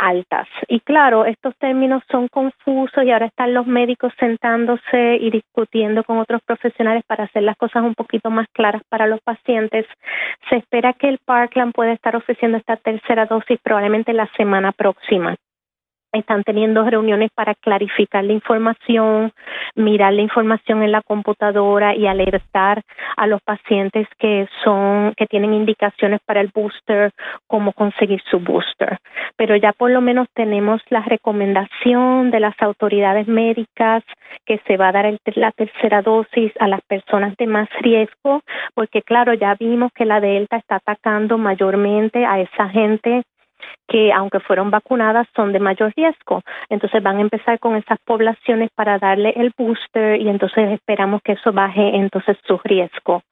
altas. 0.00 0.48
Y 0.68 0.80
claro, 0.80 1.24
estos 1.24 1.56
términos 1.58 2.02
son 2.10 2.28
confusos 2.28 3.04
y 3.04 3.10
ahora 3.10 3.26
están 3.26 3.54
los 3.54 3.66
médicos 3.66 4.12
sentándose 4.18 5.16
y 5.20 5.30
discutiendo 5.30 6.04
con 6.04 6.18
otros 6.18 6.42
profesionales 6.42 7.04
para 7.06 7.24
hacer 7.24 7.42
las 7.42 7.56
cosas 7.56 7.82
un 7.82 7.94
poquito 7.94 8.30
más 8.30 8.46
claras 8.52 8.82
para 8.88 9.06
los 9.06 9.20
pacientes. 9.20 9.86
Se 10.48 10.56
espera 10.56 10.94
que 10.94 11.08
el 11.08 11.18
Parkland 11.18 11.72
pueda 11.72 11.92
estar 11.92 12.16
ofreciendo 12.16 12.58
esta 12.58 12.76
tercera 12.76 13.26
dosis 13.26 13.58
probablemente 13.62 14.12
la 14.12 14.28
semana 14.36 14.72
próxima 14.72 15.36
están 16.12 16.42
teniendo 16.42 16.82
reuniones 16.84 17.30
para 17.34 17.54
clarificar 17.54 18.24
la 18.24 18.32
información, 18.32 19.32
mirar 19.74 20.12
la 20.12 20.22
información 20.22 20.82
en 20.82 20.92
la 20.92 21.02
computadora 21.02 21.94
y 21.94 22.06
alertar 22.06 22.82
a 23.16 23.26
los 23.26 23.40
pacientes 23.42 24.08
que 24.18 24.48
son 24.64 25.14
que 25.16 25.26
tienen 25.26 25.54
indicaciones 25.54 26.20
para 26.26 26.40
el 26.40 26.50
booster 26.54 27.12
cómo 27.46 27.72
conseguir 27.72 28.20
su 28.30 28.40
booster. 28.40 28.98
Pero 29.36 29.56
ya 29.56 29.72
por 29.72 29.90
lo 29.90 30.00
menos 30.00 30.28
tenemos 30.34 30.80
la 30.90 31.02
recomendación 31.02 32.30
de 32.30 32.40
las 32.40 32.54
autoridades 32.60 33.28
médicas 33.28 34.02
que 34.46 34.60
se 34.66 34.76
va 34.76 34.88
a 34.88 34.92
dar 34.92 35.18
la 35.34 35.52
tercera 35.52 36.02
dosis 36.02 36.52
a 36.58 36.68
las 36.68 36.80
personas 36.82 37.36
de 37.36 37.46
más 37.46 37.68
riesgo, 37.80 38.42
porque 38.74 39.02
claro, 39.02 39.34
ya 39.34 39.54
vimos 39.58 39.92
que 39.92 40.04
la 40.04 40.20
Delta 40.20 40.56
está 40.56 40.76
atacando 40.76 41.38
mayormente 41.38 42.24
a 42.24 42.40
esa 42.40 42.68
gente 42.68 43.22
que 43.88 44.12
aunque 44.12 44.40
fueron 44.40 44.70
vacunadas 44.70 45.26
son 45.34 45.52
de 45.52 45.60
mayor 45.60 45.92
riesgo. 45.96 46.42
Entonces 46.68 47.02
van 47.02 47.18
a 47.18 47.22
empezar 47.22 47.58
con 47.58 47.76
esas 47.76 47.98
poblaciones 48.04 48.70
para 48.74 48.98
darle 48.98 49.32
el 49.36 49.52
booster 49.56 50.20
y 50.20 50.28
entonces 50.28 50.70
esperamos 50.72 51.20
que 51.22 51.32
eso 51.32 51.52
baje 51.52 51.96
entonces 51.96 52.36
su 52.46 52.58
riesgo 52.64 53.22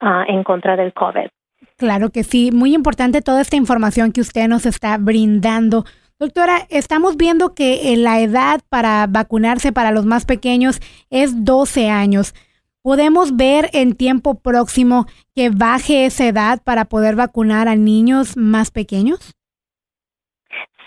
ah, 0.00 0.24
en 0.26 0.42
contra 0.42 0.76
del 0.76 0.92
COVID. 0.92 1.28
Claro 1.76 2.10
que 2.10 2.22
sí, 2.24 2.50
muy 2.52 2.74
importante 2.74 3.22
toda 3.22 3.40
esta 3.40 3.56
información 3.56 4.12
que 4.12 4.20
usted 4.20 4.48
nos 4.48 4.66
está 4.66 4.96
brindando. 4.98 5.84
Doctora, 6.18 6.66
estamos 6.70 7.16
viendo 7.16 7.54
que 7.54 7.92
eh, 7.92 7.96
la 7.96 8.20
edad 8.20 8.60
para 8.68 9.06
vacunarse 9.08 9.72
para 9.72 9.90
los 9.90 10.06
más 10.06 10.24
pequeños 10.24 10.80
es 11.10 11.44
12 11.44 11.90
años. 11.90 12.34
¿Podemos 12.82 13.36
ver 13.36 13.70
en 13.72 13.94
tiempo 13.94 14.38
próximo 14.38 15.06
que 15.34 15.50
baje 15.50 16.06
esa 16.06 16.26
edad 16.26 16.62
para 16.62 16.84
poder 16.84 17.16
vacunar 17.16 17.66
a 17.66 17.76
niños 17.76 18.36
más 18.36 18.70
pequeños? 18.70 19.34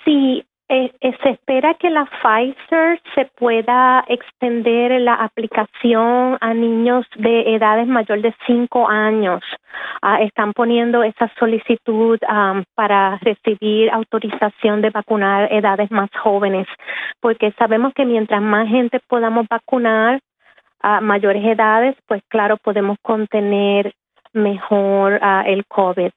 Sí, 0.04 0.44
eh, 0.70 0.92
eh, 1.00 1.18
se 1.24 1.30
espera 1.30 1.76
que 1.76 1.90
la 1.90 2.06
Pfizer 2.06 3.00
se 3.16 3.26
pueda 3.38 4.04
extender 4.10 5.00
la 5.00 5.14
aplicación 5.14 6.38
a 6.42 6.54
niños 6.54 7.06
de 7.16 7.56
edades 7.56 7.88
mayor 7.88 8.22
de 8.22 8.36
5 8.46 8.90
años. 8.90 9.42
Ah, 10.02 10.22
están 10.22 10.52
poniendo 10.52 11.04
esa 11.04 11.32
solicitud 11.40 12.20
para 12.76 13.18
recibir 13.22 13.90
autorización 13.92 14.82
de 14.82 14.90
vacunar 14.90 15.52
edades 15.54 15.90
más 15.90 16.10
jóvenes, 16.22 16.68
porque 17.22 17.54
sabemos 17.58 17.94
que 17.94 18.06
mientras 18.06 18.42
más 18.42 18.68
gente 18.68 19.00
podamos 19.08 19.48
vacunar 19.50 20.20
a 20.82 21.00
mayores 21.00 21.46
edades, 21.46 21.96
pues 22.08 22.22
claro, 22.28 22.58
podemos 22.58 22.98
contener 23.02 23.94
mejor 24.34 25.20
ah, 25.22 25.44
el 25.48 25.66
COVID. 25.66 26.12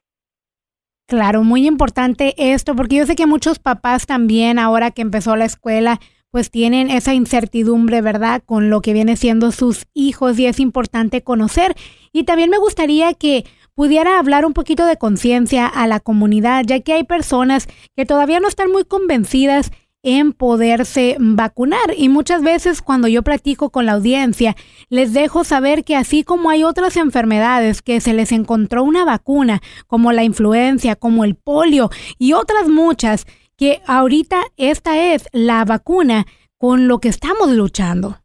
Claro, 1.11 1.43
muy 1.43 1.67
importante 1.67 2.35
esto, 2.37 2.77
porque 2.77 2.95
yo 2.95 3.05
sé 3.05 3.17
que 3.17 3.27
muchos 3.27 3.59
papás 3.59 4.07
también, 4.07 4.61
ahora 4.61 4.93
que 4.93 5.03
empezó 5.03 5.35
la 5.35 5.45
escuela, 5.45 5.99
pues 6.31 6.53
tienen 6.53 6.89
esa 6.89 7.15
incertidumbre, 7.15 8.01
¿verdad?, 8.01 8.45
con 8.47 8.71
lo 8.71 8.81
que 8.81 8.93
viene 8.93 9.17
siendo 9.17 9.51
sus 9.51 9.87
hijos 9.93 10.39
y 10.39 10.47
es 10.47 10.61
importante 10.61 11.25
conocer. 11.25 11.75
Y 12.13 12.23
también 12.23 12.49
me 12.49 12.59
gustaría 12.59 13.13
que 13.15 13.45
pudiera 13.75 14.21
hablar 14.21 14.47
un 14.47 14.53
poquito 14.53 14.87
de 14.87 14.99
conciencia 14.99 15.67
a 15.67 15.89
la 15.89 15.99
comunidad, 15.99 16.63
ya 16.65 16.79
que 16.79 16.93
hay 16.93 17.03
personas 17.03 17.67
que 17.97 18.07
todavía 18.07 18.39
no 18.39 18.47
están 18.47 18.71
muy 18.71 18.85
convencidas 18.85 19.73
en 20.03 20.33
poderse 20.33 21.17
vacunar. 21.19 21.95
Y 21.97 22.09
muchas 22.09 22.43
veces 22.43 22.83
cuando 22.83 23.09
yo 23.09 23.23
platico 23.23 23.71
con 23.71 23.87
la 23.87 23.93
audiencia, 23.93 24.55
les 24.89 25.13
dejo 25.13 25.45
saber 25.45 25.85
que 25.85 25.97
así 25.97 26.25
como 26.25 26.51
hay 26.51 26.65
otras 26.65 26.97
enfermedades 26.97 27.83
que 27.83 28.01
se 28.01 28.15
les 28.15 28.33
encontró 28.33 28.83
una 28.83 29.05
vacuna, 29.05 29.61
como 29.87 30.13
la 30.13 30.25
influencia, 30.25 30.97
como 30.97 31.25
el 31.25 31.37
polio 31.37 31.91
y 32.19 32.33
otras 32.33 32.69
muchas, 32.69 33.27
que 33.57 33.81
ahorita 33.87 34.41
esta 34.57 34.97
es 35.13 35.29
la 35.33 35.65
vacuna 35.65 36.25
con 36.59 36.89
lo 36.89 36.99
que 36.99 37.09
estamos 37.09 37.51
luchando. 37.51 38.17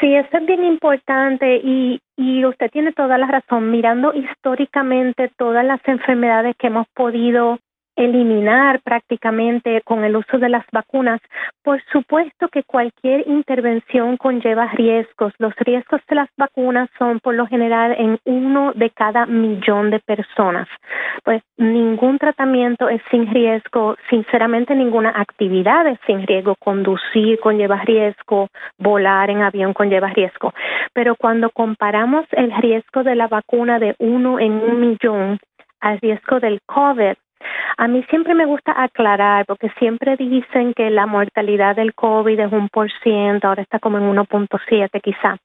Sí, 0.00 0.12
eso 0.14 0.36
es 0.36 0.46
bien 0.46 0.64
importante 0.64 1.58
y, 1.62 2.00
y 2.16 2.44
usted 2.44 2.70
tiene 2.72 2.92
toda 2.92 3.18
la 3.18 3.26
razón. 3.28 3.70
Mirando 3.70 4.12
históricamente 4.12 5.30
todas 5.38 5.64
las 5.64 5.80
enfermedades 5.86 6.56
que 6.58 6.66
hemos 6.66 6.88
podido 6.94 7.58
eliminar 7.96 8.80
prácticamente 8.82 9.80
con 9.82 10.04
el 10.04 10.16
uso 10.16 10.38
de 10.38 10.48
las 10.48 10.64
vacunas. 10.72 11.20
Por 11.62 11.82
supuesto 11.92 12.48
que 12.48 12.62
cualquier 12.64 13.26
intervención 13.28 14.16
conlleva 14.16 14.66
riesgos. 14.72 15.32
Los 15.38 15.54
riesgos 15.56 16.00
de 16.08 16.16
las 16.16 16.28
vacunas 16.36 16.88
son 16.98 17.20
por 17.20 17.34
lo 17.34 17.46
general 17.46 17.94
en 17.98 18.18
uno 18.24 18.72
de 18.74 18.90
cada 18.90 19.26
millón 19.26 19.90
de 19.90 20.00
personas. 20.00 20.68
Pues 21.24 21.42
ningún 21.56 22.18
tratamiento 22.18 22.88
es 22.88 23.02
sin 23.10 23.32
riesgo, 23.32 23.96
sinceramente 24.10 24.74
ninguna 24.74 25.10
actividad 25.10 25.86
es 25.86 25.98
sin 26.06 26.26
riesgo. 26.26 26.56
Conducir 26.58 27.38
conlleva 27.40 27.82
riesgo, 27.84 28.48
volar 28.78 29.30
en 29.30 29.42
avión 29.42 29.74
conlleva 29.74 30.08
riesgo. 30.08 30.52
Pero 30.92 31.14
cuando 31.16 31.50
comparamos 31.50 32.26
el 32.32 32.52
riesgo 32.60 33.02
de 33.02 33.14
la 33.14 33.28
vacuna 33.28 33.78
de 33.78 33.94
uno 33.98 34.40
en 34.40 34.52
un 34.52 34.80
millón 34.80 35.38
al 35.80 35.98
riesgo 36.00 36.40
del 36.40 36.60
COVID, 36.66 37.14
a 37.76 37.88
mí 37.88 38.02
siempre 38.10 38.34
me 38.34 38.44
gusta 38.44 38.82
aclarar, 38.82 39.46
porque 39.46 39.70
siempre 39.78 40.16
dicen 40.16 40.74
que 40.74 40.90
la 40.90 41.06
mortalidad 41.06 41.76
del 41.76 41.94
COVID 41.94 42.38
es 42.38 42.52
un 42.52 42.68
por 42.68 42.90
ciento, 43.02 43.48
ahora 43.48 43.62
está 43.62 43.78
como 43.78 43.98
en 43.98 44.04
1.7 44.04 45.00
quizá, 45.00 45.36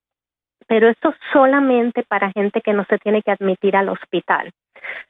pero 0.67 0.89
esto 0.89 1.13
solamente 1.31 2.03
para 2.03 2.31
gente 2.31 2.62
que 2.62 2.73
no 2.73 2.86
se 2.86 2.97
tiene 2.97 3.21
que 3.21 3.31
admitir 3.31 3.75
al 3.75 3.89
hospital. 3.89 4.51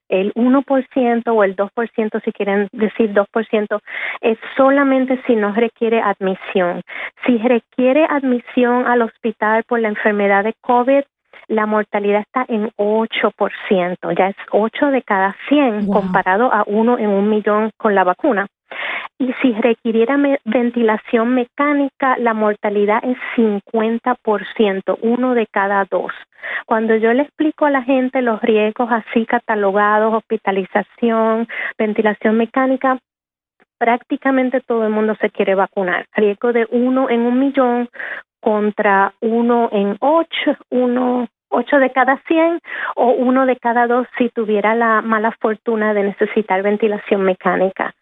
El 0.10 0.34
1% 0.34 1.24
o 1.28 1.44
el 1.44 1.56
2%, 1.56 2.24
si 2.24 2.32
quieren 2.32 2.70
decir 2.72 3.14
2%, 3.14 3.80
es 4.22 4.38
solamente 4.56 5.22
si 5.28 5.36
no 5.36 5.54
requiere 5.54 6.02
admisión. 6.02 6.82
Si 7.26 7.38
requiere 7.38 8.06
admisión 8.10 8.88
al 8.88 9.02
hospital 9.02 9.64
por 9.68 9.80
la 9.80 9.90
enfermedad 9.90 10.46
de 10.46 10.54
COVID, 10.62 11.04
la 11.48 11.66
mortalidad 11.66 12.22
está 12.22 12.46
en 12.48 12.70
8%, 12.78 14.18
ya 14.18 14.28
es 14.30 14.36
8 14.52 14.88
de 14.88 15.02
cada 15.02 15.36
100 15.48 15.88
comparado 15.88 16.52
a 16.54 16.64
1 16.68 16.98
en 17.00 17.10
un 17.10 17.30
millón 17.30 17.72
con 17.78 17.96
la 17.96 18.04
vacuna. 18.04 18.48
Y 19.20 19.34
si 19.42 19.54
requiriera 19.54 20.18
ventilación 20.46 21.34
mecánica, 21.34 22.18
la 22.20 22.34
mortalidad 22.34 23.04
es 23.04 23.18
50%, 23.36 24.98
uno 25.02 25.34
de 25.34 25.48
cada 25.48 25.86
dos. 25.90 26.12
Cuando 26.66 26.96
yo 26.96 27.14
le 27.14 27.24
explico 27.24 27.66
a 27.66 27.72
la 27.72 27.82
gente 27.82 28.22
los 28.22 28.42
riesgos 28.42 28.90
así 28.92 29.26
catalogados, 29.26 30.14
hospitalización, 30.14 31.48
ventilación 31.78 32.38
mecánica, 32.38 33.00
prácticamente 33.80 34.62
todo 34.62 34.84
el 34.84 34.92
mundo 34.92 35.16
se 35.20 35.30
quiere 35.30 35.56
vacunar. 35.56 36.06
Riesgo 36.14 36.54
de 36.54 36.68
uno 36.70 37.10
en 37.10 37.22
un 37.22 37.40
millón 37.40 37.90
contra 38.40 39.14
uno 39.20 39.70
en 39.72 39.98
ocho, 40.00 40.58
uno 40.70 41.28
8 41.50 41.80
de 41.80 41.92
cada 41.92 42.22
100 42.28 42.60
o 42.96 43.12
uno 43.12 43.46
de 43.46 43.56
cada 43.58 43.88
dos 43.88 44.08
si 44.18 44.30
tuviera 44.30 44.76
la 44.76 45.02
mala 45.02 45.32
fortuna 45.40 45.94
de 45.94 46.04
necesitar 46.04 46.62
ventilación 46.64 47.22
mecánica. 47.22 47.94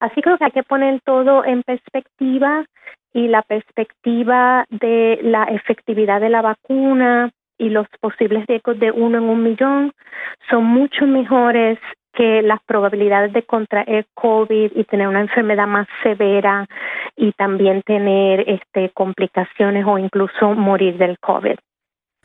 Así 0.00 0.22
creo 0.22 0.38
que 0.38 0.44
hay 0.44 0.52
que 0.52 0.62
poner 0.62 1.00
todo 1.02 1.44
en 1.44 1.62
perspectiva 1.62 2.64
y 3.12 3.28
la 3.28 3.42
perspectiva 3.42 4.64
de 4.70 5.18
la 5.22 5.44
efectividad 5.44 6.20
de 6.20 6.28
la 6.28 6.42
vacuna 6.42 7.30
y 7.58 7.70
los 7.70 7.86
posibles 8.00 8.46
riesgos 8.46 8.78
de 8.78 8.92
uno 8.92 9.18
en 9.18 9.24
un 9.24 9.42
millón 9.42 9.92
son 10.48 10.64
mucho 10.64 11.06
mejores 11.06 11.78
que 12.12 12.42
las 12.42 12.60
probabilidades 12.64 13.32
de 13.32 13.42
contraer 13.42 14.06
COVID 14.14 14.72
y 14.74 14.84
tener 14.84 15.08
una 15.08 15.20
enfermedad 15.20 15.66
más 15.66 15.86
severa 16.02 16.66
y 17.16 17.32
también 17.32 17.82
tener 17.82 18.48
este 18.48 18.90
complicaciones 18.90 19.84
o 19.86 19.98
incluso 19.98 20.54
morir 20.54 20.96
del 20.96 21.18
COVID. 21.18 21.56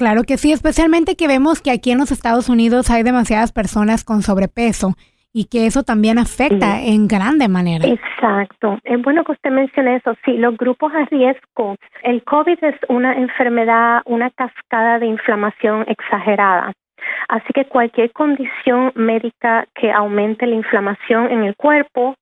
Claro 0.03 0.23
que 0.23 0.35
sí, 0.35 0.51
especialmente 0.51 1.15
que 1.15 1.29
vemos 1.29 1.61
que 1.61 1.71
aquí 1.71 1.91
en 1.91 1.97
los 1.97 2.11
Estados 2.11 2.49
Unidos 2.49 2.91
hay 2.91 3.03
demasiadas 3.03 3.53
personas 3.53 4.03
con 4.03 4.21
sobrepeso 4.21 4.95
y 5.31 5.45
que 5.45 5.65
eso 5.65 5.83
también 5.83 6.19
afecta 6.19 6.81
en 6.81 7.07
grande 7.07 7.47
manera. 7.47 7.87
Exacto. 7.87 8.79
Es 8.83 9.01
bueno 9.01 9.23
que 9.23 9.31
usted 9.31 9.49
mencione 9.49 9.95
eso. 9.95 10.13
Sí, 10.25 10.33
los 10.33 10.57
grupos 10.57 10.91
a 10.93 11.05
riesgo. 11.05 11.77
El 12.03 12.21
COVID 12.25 12.61
es 12.65 12.75
una 12.89 13.13
enfermedad, 13.13 14.01
una 14.03 14.29
cascada 14.31 14.99
de 14.99 15.05
inflamación 15.05 15.85
exagerada. 15.87 16.73
Así 17.29 17.53
que 17.55 17.63
cualquier 17.63 18.11
condición 18.11 18.91
médica 18.95 19.67
que 19.73 19.89
aumente 19.89 20.45
la 20.47 20.55
inflamación 20.55 21.31
en 21.31 21.45
el 21.45 21.55
cuerpo 21.55 22.15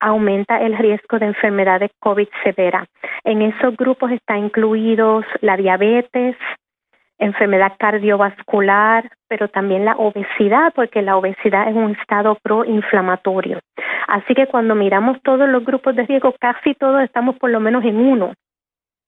aumenta 0.00 0.58
el 0.62 0.76
riesgo 0.78 1.18
de 1.18 1.26
enfermedad 1.26 1.80
de 1.80 1.90
COVID 2.00 2.28
severa. 2.42 2.86
En 3.24 3.42
esos 3.42 3.76
grupos 3.76 4.10
está 4.10 4.38
incluidos 4.38 5.26
la 5.42 5.58
diabetes, 5.58 6.36
enfermedad 7.20 7.74
cardiovascular, 7.78 9.10
pero 9.28 9.48
también 9.48 9.84
la 9.84 9.96
obesidad, 9.96 10.72
porque 10.74 11.02
la 11.02 11.16
obesidad 11.16 11.68
es 11.68 11.76
un 11.76 11.92
estado 11.92 12.36
proinflamatorio. 12.42 13.60
Así 14.08 14.34
que 14.34 14.46
cuando 14.46 14.74
miramos 14.74 15.22
todos 15.22 15.48
los 15.48 15.64
grupos 15.64 15.94
de 15.94 16.06
riesgo, 16.06 16.34
casi 16.40 16.74
todos 16.74 17.02
estamos 17.02 17.36
por 17.36 17.50
lo 17.50 17.60
menos 17.60 17.84
en 17.84 17.96
uno 17.96 18.32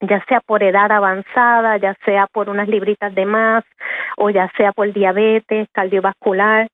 ya 0.03 0.23
sea 0.27 0.41
por 0.41 0.63
edad 0.63 0.91
avanzada, 0.91 1.77
ya 1.77 1.95
sea 2.05 2.27
por 2.27 2.49
unas 2.49 2.69
libritas 2.69 3.15
de 3.15 3.25
más 3.25 3.65
o 4.17 4.31
ya 4.31 4.51
sea 4.57 4.73
por 4.73 4.93
diabetes 4.93 5.69
cardiovascular. 5.73 6.69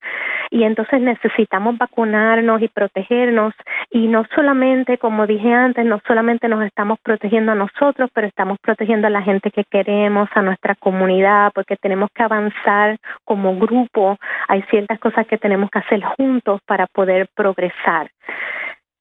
Y 0.51 0.65
entonces 0.65 1.01
necesitamos 1.01 1.77
vacunarnos 1.77 2.63
y 2.63 2.69
protegernos. 2.69 3.53
Y 3.91 4.09
no 4.09 4.25
solamente, 4.35 4.97
como 4.97 5.27
dije 5.27 5.53
antes, 5.53 5.85
no 5.85 6.01
solamente 6.07 6.49
nos 6.49 6.65
estamos 6.65 6.99
protegiendo 7.03 7.53
a 7.53 7.55
nosotros, 7.55 8.11
pero 8.15 8.27
estamos 8.27 8.59
protegiendo 8.61 9.07
a 9.07 9.11
la 9.11 9.23
gente 9.23 9.51
que 9.51 9.65
queremos, 9.65 10.29
a 10.35 10.43
nuestra 10.43 10.75
comunidad, 10.75 11.53
porque 11.55 11.77
tenemos 11.77 12.11
que 12.15 12.23
avanzar 12.23 12.97
como 13.25 13.57
grupo. 13.57 14.17
Hay 14.49 14.63
ciertas 14.71 14.99
cosas 15.01 15.27
que 15.27 15.37
tenemos 15.37 15.71
que 15.71 15.81
hacer 15.81 16.03
juntos 16.03 16.61
para 16.67 16.87
poder 16.87 17.29
progresar. 17.35 18.11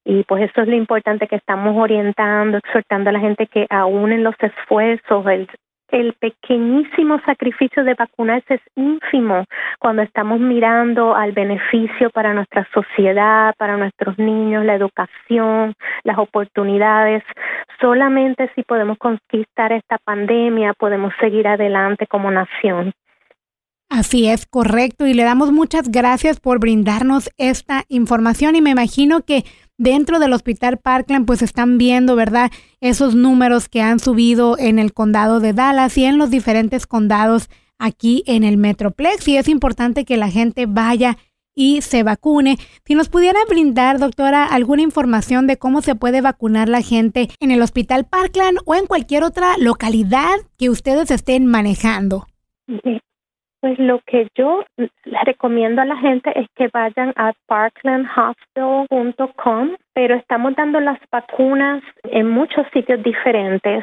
Y 0.08 0.24
pues 0.24 0.50
eso 0.50 0.62
es 0.62 0.68
lo 0.68 0.74
importante 0.74 1.28
que 1.28 1.36
estamos 1.36 1.76
orientando, 1.76 2.56
exhortando 2.56 3.10
a 3.10 3.12
la 3.12 3.20
gente 3.20 3.46
que 3.46 3.66
aún 3.68 4.10
en 4.10 4.24
los 4.24 4.34
esfuerzos, 4.40 5.26
el, 5.26 5.46
el 5.90 6.14
pequeñísimo 6.14 7.20
sacrificio 7.26 7.84
de 7.84 7.92
vacunarse 7.92 8.54
es 8.54 8.62
ínfimo 8.74 9.44
cuando 9.78 10.00
estamos 10.00 10.40
mirando 10.40 11.14
al 11.14 11.32
beneficio 11.32 12.08
para 12.08 12.32
nuestra 12.32 12.66
sociedad, 12.72 13.54
para 13.58 13.76
nuestros 13.76 14.18
niños, 14.18 14.64
la 14.64 14.76
educación, 14.76 15.74
las 16.04 16.16
oportunidades. 16.16 17.22
Solamente 17.78 18.50
si 18.54 18.62
podemos 18.62 18.96
conquistar 18.96 19.72
esta 19.72 19.98
pandemia 19.98 20.72
podemos 20.72 21.12
seguir 21.20 21.46
adelante 21.46 22.06
como 22.06 22.30
nación. 22.30 22.94
Así 23.90 24.28
es, 24.28 24.46
correcto. 24.46 25.06
Y 25.06 25.14
le 25.14 25.24
damos 25.24 25.50
muchas 25.50 25.90
gracias 25.90 26.40
por 26.40 26.60
brindarnos 26.60 27.30
esta 27.38 27.84
información 27.88 28.54
y 28.54 28.60
me 28.60 28.70
imagino 28.70 29.22
que 29.22 29.44
dentro 29.78 30.18
del 30.18 30.32
Hospital 30.34 30.76
Parkland 30.76 31.24
pues 31.24 31.40
están 31.40 31.78
viendo, 31.78 32.16
¿verdad? 32.16 32.50
Esos 32.80 33.14
números 33.14 33.68
que 33.68 33.80
han 33.80 34.00
subido 34.00 34.58
en 34.58 34.78
el 34.78 34.92
condado 34.92 35.40
de 35.40 35.54
Dallas 35.54 35.96
y 35.96 36.04
en 36.04 36.18
los 36.18 36.30
diferentes 36.30 36.86
condados 36.86 37.48
aquí 37.78 38.24
en 38.26 38.44
el 38.44 38.58
Metroplex 38.58 39.26
y 39.28 39.36
es 39.36 39.48
importante 39.48 40.04
que 40.04 40.16
la 40.16 40.30
gente 40.30 40.66
vaya 40.66 41.16
y 41.54 41.82
se 41.82 42.02
vacune. 42.02 42.56
Si 42.84 42.94
nos 42.94 43.08
pudiera 43.08 43.38
brindar, 43.48 43.98
doctora, 43.98 44.44
alguna 44.44 44.82
información 44.82 45.46
de 45.46 45.56
cómo 45.56 45.80
se 45.82 45.96
puede 45.96 46.20
vacunar 46.20 46.68
la 46.68 46.82
gente 46.82 47.30
en 47.40 47.50
el 47.50 47.62
Hospital 47.62 48.04
Parkland 48.04 48.58
o 48.64 48.74
en 48.74 48.86
cualquier 48.86 49.24
otra 49.24 49.56
localidad 49.58 50.36
que 50.56 50.70
ustedes 50.70 51.10
estén 51.10 51.46
manejando. 51.46 52.28
Pues 53.60 53.78
lo 53.78 54.00
que 54.06 54.28
yo 54.36 54.64
recomiendo 55.24 55.82
a 55.82 55.84
la 55.84 55.96
gente 55.96 56.30
es 56.38 56.46
que 56.54 56.68
vayan 56.72 57.12
a 57.16 57.32
parklandhospital.com, 57.46 59.70
pero 59.92 60.14
estamos 60.14 60.54
dando 60.54 60.78
las 60.78 61.00
vacunas 61.10 61.82
en 62.04 62.30
muchos 62.30 62.64
sitios 62.72 63.02
diferentes. 63.02 63.82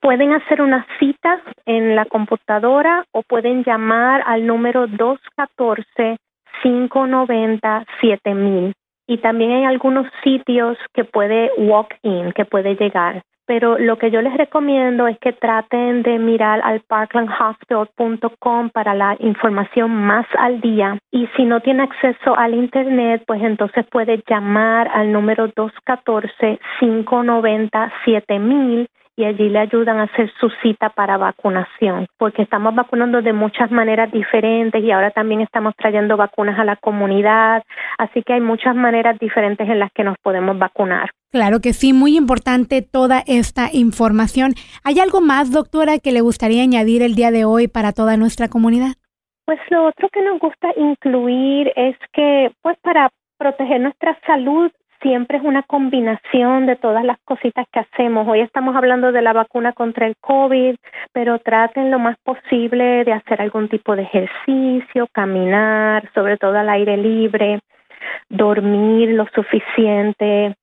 Pueden 0.00 0.32
hacer 0.32 0.62
una 0.62 0.86
cita 1.00 1.42
en 1.64 1.96
la 1.96 2.04
computadora 2.04 3.04
o 3.10 3.22
pueden 3.22 3.64
llamar 3.64 4.22
al 4.26 4.46
número 4.46 4.86
214 4.86 6.18
590 6.62 7.84
7000. 8.00 8.72
Y 9.06 9.18
también 9.18 9.52
hay 9.52 9.64
algunos 9.64 10.06
sitios 10.22 10.76
que 10.92 11.04
puede 11.04 11.50
walk 11.58 11.94
in, 12.02 12.32
que 12.32 12.44
puede 12.44 12.74
llegar. 12.74 13.22
Pero 13.46 13.78
lo 13.78 13.96
que 13.96 14.10
yo 14.10 14.20
les 14.22 14.36
recomiendo 14.36 15.06
es 15.06 15.16
que 15.20 15.32
traten 15.32 16.02
de 16.02 16.18
mirar 16.18 16.60
al 16.64 16.80
parklandhospital.com 16.80 18.70
para 18.70 18.92
la 18.94 19.16
información 19.20 19.90
más 19.92 20.26
al 20.36 20.60
día. 20.60 20.98
Y 21.12 21.28
si 21.36 21.44
no 21.44 21.60
tiene 21.60 21.84
acceso 21.84 22.36
al 22.36 22.54
internet, 22.54 23.22
pues 23.24 23.40
entonces 23.42 23.86
puede 23.86 24.20
llamar 24.28 24.88
al 24.92 25.12
número 25.12 25.46
214 25.46 26.58
590 26.80 27.92
7000 28.04 28.88
y 29.16 29.24
allí 29.24 29.48
le 29.48 29.58
ayudan 29.60 29.98
a 29.98 30.04
hacer 30.04 30.30
su 30.38 30.50
cita 30.62 30.90
para 30.90 31.16
vacunación, 31.16 32.06
porque 32.18 32.42
estamos 32.42 32.74
vacunando 32.74 33.22
de 33.22 33.32
muchas 33.32 33.70
maneras 33.70 34.12
diferentes 34.12 34.82
y 34.84 34.90
ahora 34.90 35.10
también 35.10 35.40
estamos 35.40 35.74
trayendo 35.76 36.16
vacunas 36.18 36.58
a 36.58 36.64
la 36.64 36.76
comunidad, 36.76 37.62
así 37.98 38.22
que 38.22 38.34
hay 38.34 38.40
muchas 38.40 38.76
maneras 38.76 39.18
diferentes 39.18 39.66
en 39.68 39.78
las 39.78 39.90
que 39.92 40.04
nos 40.04 40.16
podemos 40.22 40.58
vacunar. 40.58 41.10
Claro 41.32 41.60
que 41.60 41.72
sí, 41.72 41.92
muy 41.92 42.16
importante 42.16 42.82
toda 42.82 43.22
esta 43.26 43.68
información. 43.72 44.52
¿Hay 44.84 45.00
algo 45.00 45.20
más, 45.20 45.50
doctora, 45.50 45.98
que 45.98 46.12
le 46.12 46.20
gustaría 46.20 46.62
añadir 46.62 47.02
el 47.02 47.14
día 47.14 47.30
de 47.30 47.44
hoy 47.44 47.68
para 47.68 47.92
toda 47.92 48.16
nuestra 48.16 48.48
comunidad? 48.48 48.94
Pues 49.46 49.60
lo 49.70 49.86
otro 49.86 50.08
que 50.10 50.22
nos 50.22 50.38
gusta 50.40 50.68
incluir 50.76 51.72
es 51.76 51.96
que, 52.12 52.52
pues 52.62 52.76
para 52.82 53.10
proteger 53.38 53.80
nuestra 53.80 54.18
salud 54.26 54.70
siempre 55.06 55.38
es 55.38 55.44
una 55.44 55.62
combinación 55.62 56.66
de 56.66 56.74
todas 56.74 57.04
las 57.04 57.16
cositas 57.24 57.64
que 57.72 57.78
hacemos. 57.78 58.26
Hoy 58.26 58.40
estamos 58.40 58.74
hablando 58.74 59.12
de 59.12 59.22
la 59.22 59.32
vacuna 59.32 59.72
contra 59.72 60.04
el 60.04 60.16
COVID, 60.20 60.74
pero 61.12 61.38
traten 61.38 61.92
lo 61.92 62.00
más 62.00 62.16
posible 62.24 63.04
de 63.04 63.12
hacer 63.12 63.40
algún 63.40 63.68
tipo 63.68 63.94
de 63.94 64.02
ejercicio, 64.02 65.06
caminar, 65.12 66.10
sobre 66.12 66.38
todo 66.38 66.58
al 66.58 66.68
aire 66.70 66.96
libre, 66.96 67.60
dormir 68.28 69.10
lo 69.10 69.28
suficiente, 69.32 70.56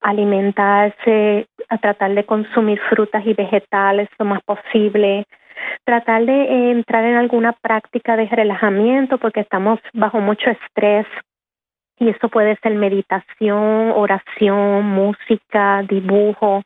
alimentarse, 0.00 1.46
tratar 1.82 2.14
de 2.14 2.24
consumir 2.24 2.80
frutas 2.88 3.22
y 3.26 3.34
vegetales 3.34 4.08
lo 4.18 4.24
más 4.24 4.42
posible, 4.44 5.26
tratar 5.84 6.24
de 6.24 6.70
entrar 6.70 7.04
en 7.04 7.16
alguna 7.16 7.52
práctica 7.52 8.16
de 8.16 8.28
relajamiento 8.28 9.18
porque 9.18 9.40
estamos 9.40 9.78
bajo 9.92 10.20
mucho 10.20 10.48
estrés 10.48 11.06
y 11.98 12.08
eso 12.08 12.28
puede 12.28 12.56
ser 12.56 12.74
meditación, 12.74 13.92
oración, 13.94 14.84
música, 14.84 15.82
dibujo. 15.88 16.62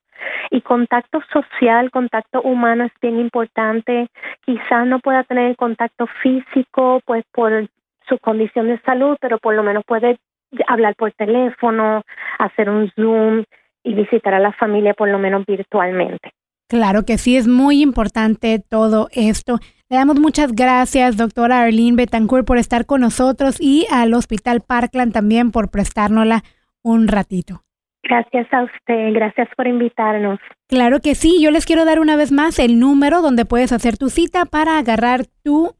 Y 0.50 0.62
contacto 0.62 1.20
social, 1.32 1.90
contacto 1.90 2.42
humano 2.42 2.84
es 2.84 2.92
bien 3.00 3.18
importante. 3.20 4.08
Quizás 4.44 4.86
no 4.86 4.98
pueda 5.00 5.22
tener 5.24 5.54
contacto 5.56 6.06
físico, 6.22 7.00
pues 7.04 7.24
por 7.32 7.68
su 8.08 8.18
condición 8.18 8.68
de 8.68 8.80
salud, 8.80 9.16
pero 9.20 9.38
por 9.38 9.54
lo 9.54 9.62
menos 9.62 9.84
puede 9.86 10.18
hablar 10.66 10.94
por 10.96 11.12
teléfono, 11.12 12.02
hacer 12.38 12.70
un 12.70 12.90
Zoom 12.92 13.44
y 13.84 13.94
visitar 13.94 14.34
a 14.34 14.40
la 14.40 14.52
familia 14.52 14.94
por 14.94 15.08
lo 15.08 15.18
menos 15.18 15.44
virtualmente. 15.46 16.32
Claro 16.68 17.04
que 17.04 17.16
sí, 17.16 17.36
es 17.36 17.48
muy 17.48 17.80
importante 17.80 18.58
todo 18.58 19.08
esto. 19.12 19.58
Le 19.88 19.96
damos 19.96 20.20
muchas 20.20 20.52
gracias, 20.52 21.16
doctora 21.16 21.62
Arlene 21.62 21.96
Betancourt, 21.96 22.46
por 22.46 22.58
estar 22.58 22.84
con 22.84 23.00
nosotros 23.00 23.56
y 23.58 23.86
al 23.90 24.12
Hospital 24.12 24.60
Parkland 24.60 25.14
también 25.14 25.50
por 25.50 25.70
prestárnosla 25.70 26.44
un 26.82 27.08
ratito. 27.08 27.62
Gracias 28.02 28.46
a 28.52 28.64
usted, 28.64 29.14
gracias 29.14 29.48
por 29.56 29.66
invitarnos. 29.66 30.38
Claro 30.68 31.00
que 31.00 31.14
sí, 31.14 31.40
yo 31.40 31.50
les 31.50 31.64
quiero 31.64 31.86
dar 31.86 32.00
una 32.00 32.16
vez 32.16 32.32
más 32.32 32.58
el 32.58 32.78
número 32.78 33.22
donde 33.22 33.46
puedes 33.46 33.72
hacer 33.72 33.96
tu 33.96 34.10
cita 34.10 34.44
para 34.44 34.76
agarrar 34.78 35.24
tu 35.42 35.74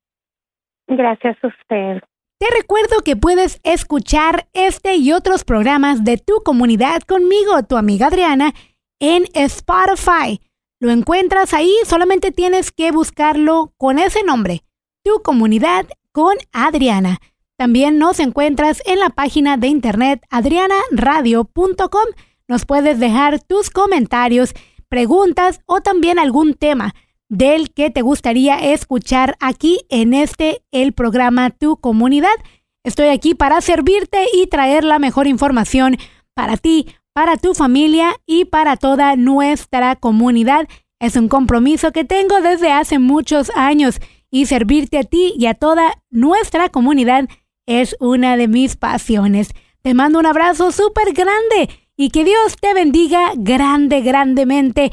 Gracias 0.89 1.37
a 1.43 1.49
usted. 1.49 2.01
Te 2.39 2.47
recuerdo 2.55 3.01
que 3.05 3.17
puedes 3.17 3.61
escuchar 3.65 4.47
este 4.53 4.97
y 4.97 5.13
otros 5.13 5.45
programas 5.45 6.05
de 6.05 6.19
tu 6.19 6.43
comunidad 6.45 7.01
conmigo, 7.03 7.63
tu 7.67 7.77
amiga 7.77 8.09
Adriana, 8.09 8.53
en 9.01 9.25
Spotify. 9.35 10.41
Lo 10.79 10.91
encuentras 10.91 11.55
ahí, 11.55 11.75
solamente 11.87 12.33
tienes 12.33 12.71
que 12.71 12.93
buscarlo 12.93 13.73
con 13.77 13.99
ese 13.99 14.23
nombre, 14.23 14.65
Tu 15.03 15.23
Comunidad 15.23 15.87
con 16.13 16.37
Adriana. 16.53 17.19
También 17.57 17.99
nos 17.99 18.21
encuentras 18.21 18.83
en 18.85 18.99
la 18.99 19.11
página 19.11 19.57
de 19.57 19.69
internet 19.69 20.23
adrianaradio.com. 20.31 22.07
Nos 22.49 22.67
puedes 22.67 23.01
dejar 23.01 23.41
tus 23.43 23.71
comentarios, 23.71 24.55
preguntas 24.89 25.61
o 25.67 25.81
también 25.81 26.19
algún 26.19 26.55
tema 26.55 26.95
del 27.29 27.73
que 27.73 27.91
te 27.91 28.03
gustaría 28.03 28.73
escuchar 28.73 29.37
aquí 29.41 29.81
en 29.89 30.15
este, 30.15 30.63
el 30.71 30.93
programa 30.93 31.51
Tu 31.51 31.79
Comunidad. 31.79 32.37
Estoy 32.85 33.09
aquí 33.09 33.35
para 33.35 33.61
servirte 33.61 34.27
y 34.33 34.47
traer 34.47 34.85
la 34.85 34.99
mejor 34.99 35.27
información 35.27 35.97
para 36.35 36.57
ti, 36.57 36.95
para 37.17 37.39
tu 37.39 37.55
familia 37.55 38.21
y 38.27 38.45
para 38.45 38.77
toda 38.77 39.17
nuestra 39.17 39.97
comunidad. 39.97 40.69
Es 41.01 41.17
un 41.17 41.29
compromiso 41.29 41.91
que 41.91 42.05
tengo 42.05 42.43
desde 42.43 42.71
hace 42.71 42.99
muchos 42.99 43.51
años 43.57 44.01
y 44.31 44.45
servirte 44.45 44.99
a 44.99 45.05
ti 45.05 45.33
y 45.35 45.47
a 45.47 45.55
toda 45.55 45.95
nuestra 46.11 46.69
comunidad 46.69 47.27
es 47.65 47.97
una 48.01 48.37
de 48.37 48.49
mis 48.49 48.77
pasiones. 48.77 49.55
Te 49.81 49.95
mando 49.95 50.19
un 50.19 50.27
abrazo 50.27 50.73
súper 50.73 51.15
grande 51.15 51.71
y 51.97 52.11
que 52.11 52.23
Dios 52.23 52.57
te 52.61 52.75
bendiga 52.75 53.33
grande, 53.35 54.03
grandemente 54.03 54.93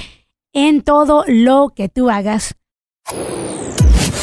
en 0.53 0.81
todo 0.81 1.25
lo 1.27 1.73
que 1.75 1.89
tú 1.89 2.09
hagas. 2.09 2.55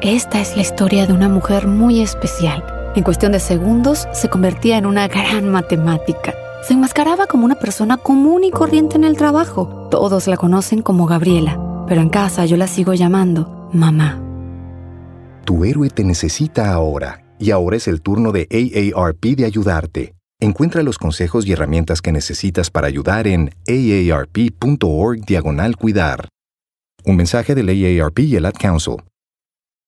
Esta 0.01 0.41
es 0.41 0.57
la 0.57 0.63
historia 0.63 1.07
de 1.07 1.13
una 1.13 1.29
mujer 1.29 1.67
muy 1.67 2.01
especial. 2.01 2.65
En 2.95 3.03
cuestión 3.03 3.33
de 3.33 3.41
segundos 3.41 4.07
se 4.13 4.29
convertía 4.29 4.77
en 4.79 4.87
una 4.87 5.09
gran 5.09 5.49
matemática. 5.49 6.35
Se 6.67 6.75
enmascaraba 6.75 7.27
como 7.27 7.45
una 7.45 7.57
persona 7.57 7.97
común 7.97 8.45
y 8.45 8.51
corriente 8.51 8.97
en 8.97 9.05
el 9.05 9.17
trabajo. 9.17 9.89
Todos 9.91 10.27
la 10.29 10.37
conocen 10.37 10.83
como 10.83 11.07
Gabriela, 11.07 11.59
pero 11.89 12.01
en 12.01 12.09
casa 12.09 12.47
yo 12.47 12.57
la 12.57 12.67
sigo 12.67 12.95
llamando 12.95 13.69
mamá. 13.73 14.21
Tu 15.45 15.65
héroe 15.65 15.91
te 15.91 16.05
necesita 16.05 16.73
ahora 16.73 17.25
y 17.39 17.51
ahora 17.51 17.77
es 17.77 17.89
el 17.89 18.01
turno 18.01 18.33
de 18.33 18.49
AARP 18.51 19.37
de 19.37 19.45
ayudarte. 19.45 20.15
Encuentra 20.41 20.83
los 20.83 20.99
consejos 20.99 21.47
y 21.47 21.53
herramientas 21.53 22.01
que 22.03 22.13
necesitas 22.13 22.71
para 22.71 22.87
ayudar 22.87 23.27
en 23.27 23.51
aarp.org 23.69 25.25
diagonal 25.27 25.77
cuidar. 25.77 26.29
Un 27.05 27.17
mensaje 27.17 27.55
del 27.55 27.69
AARP 27.69 28.21
y 28.21 28.37
el 28.37 28.47
Ad 28.47 28.55
Council. 28.59 28.97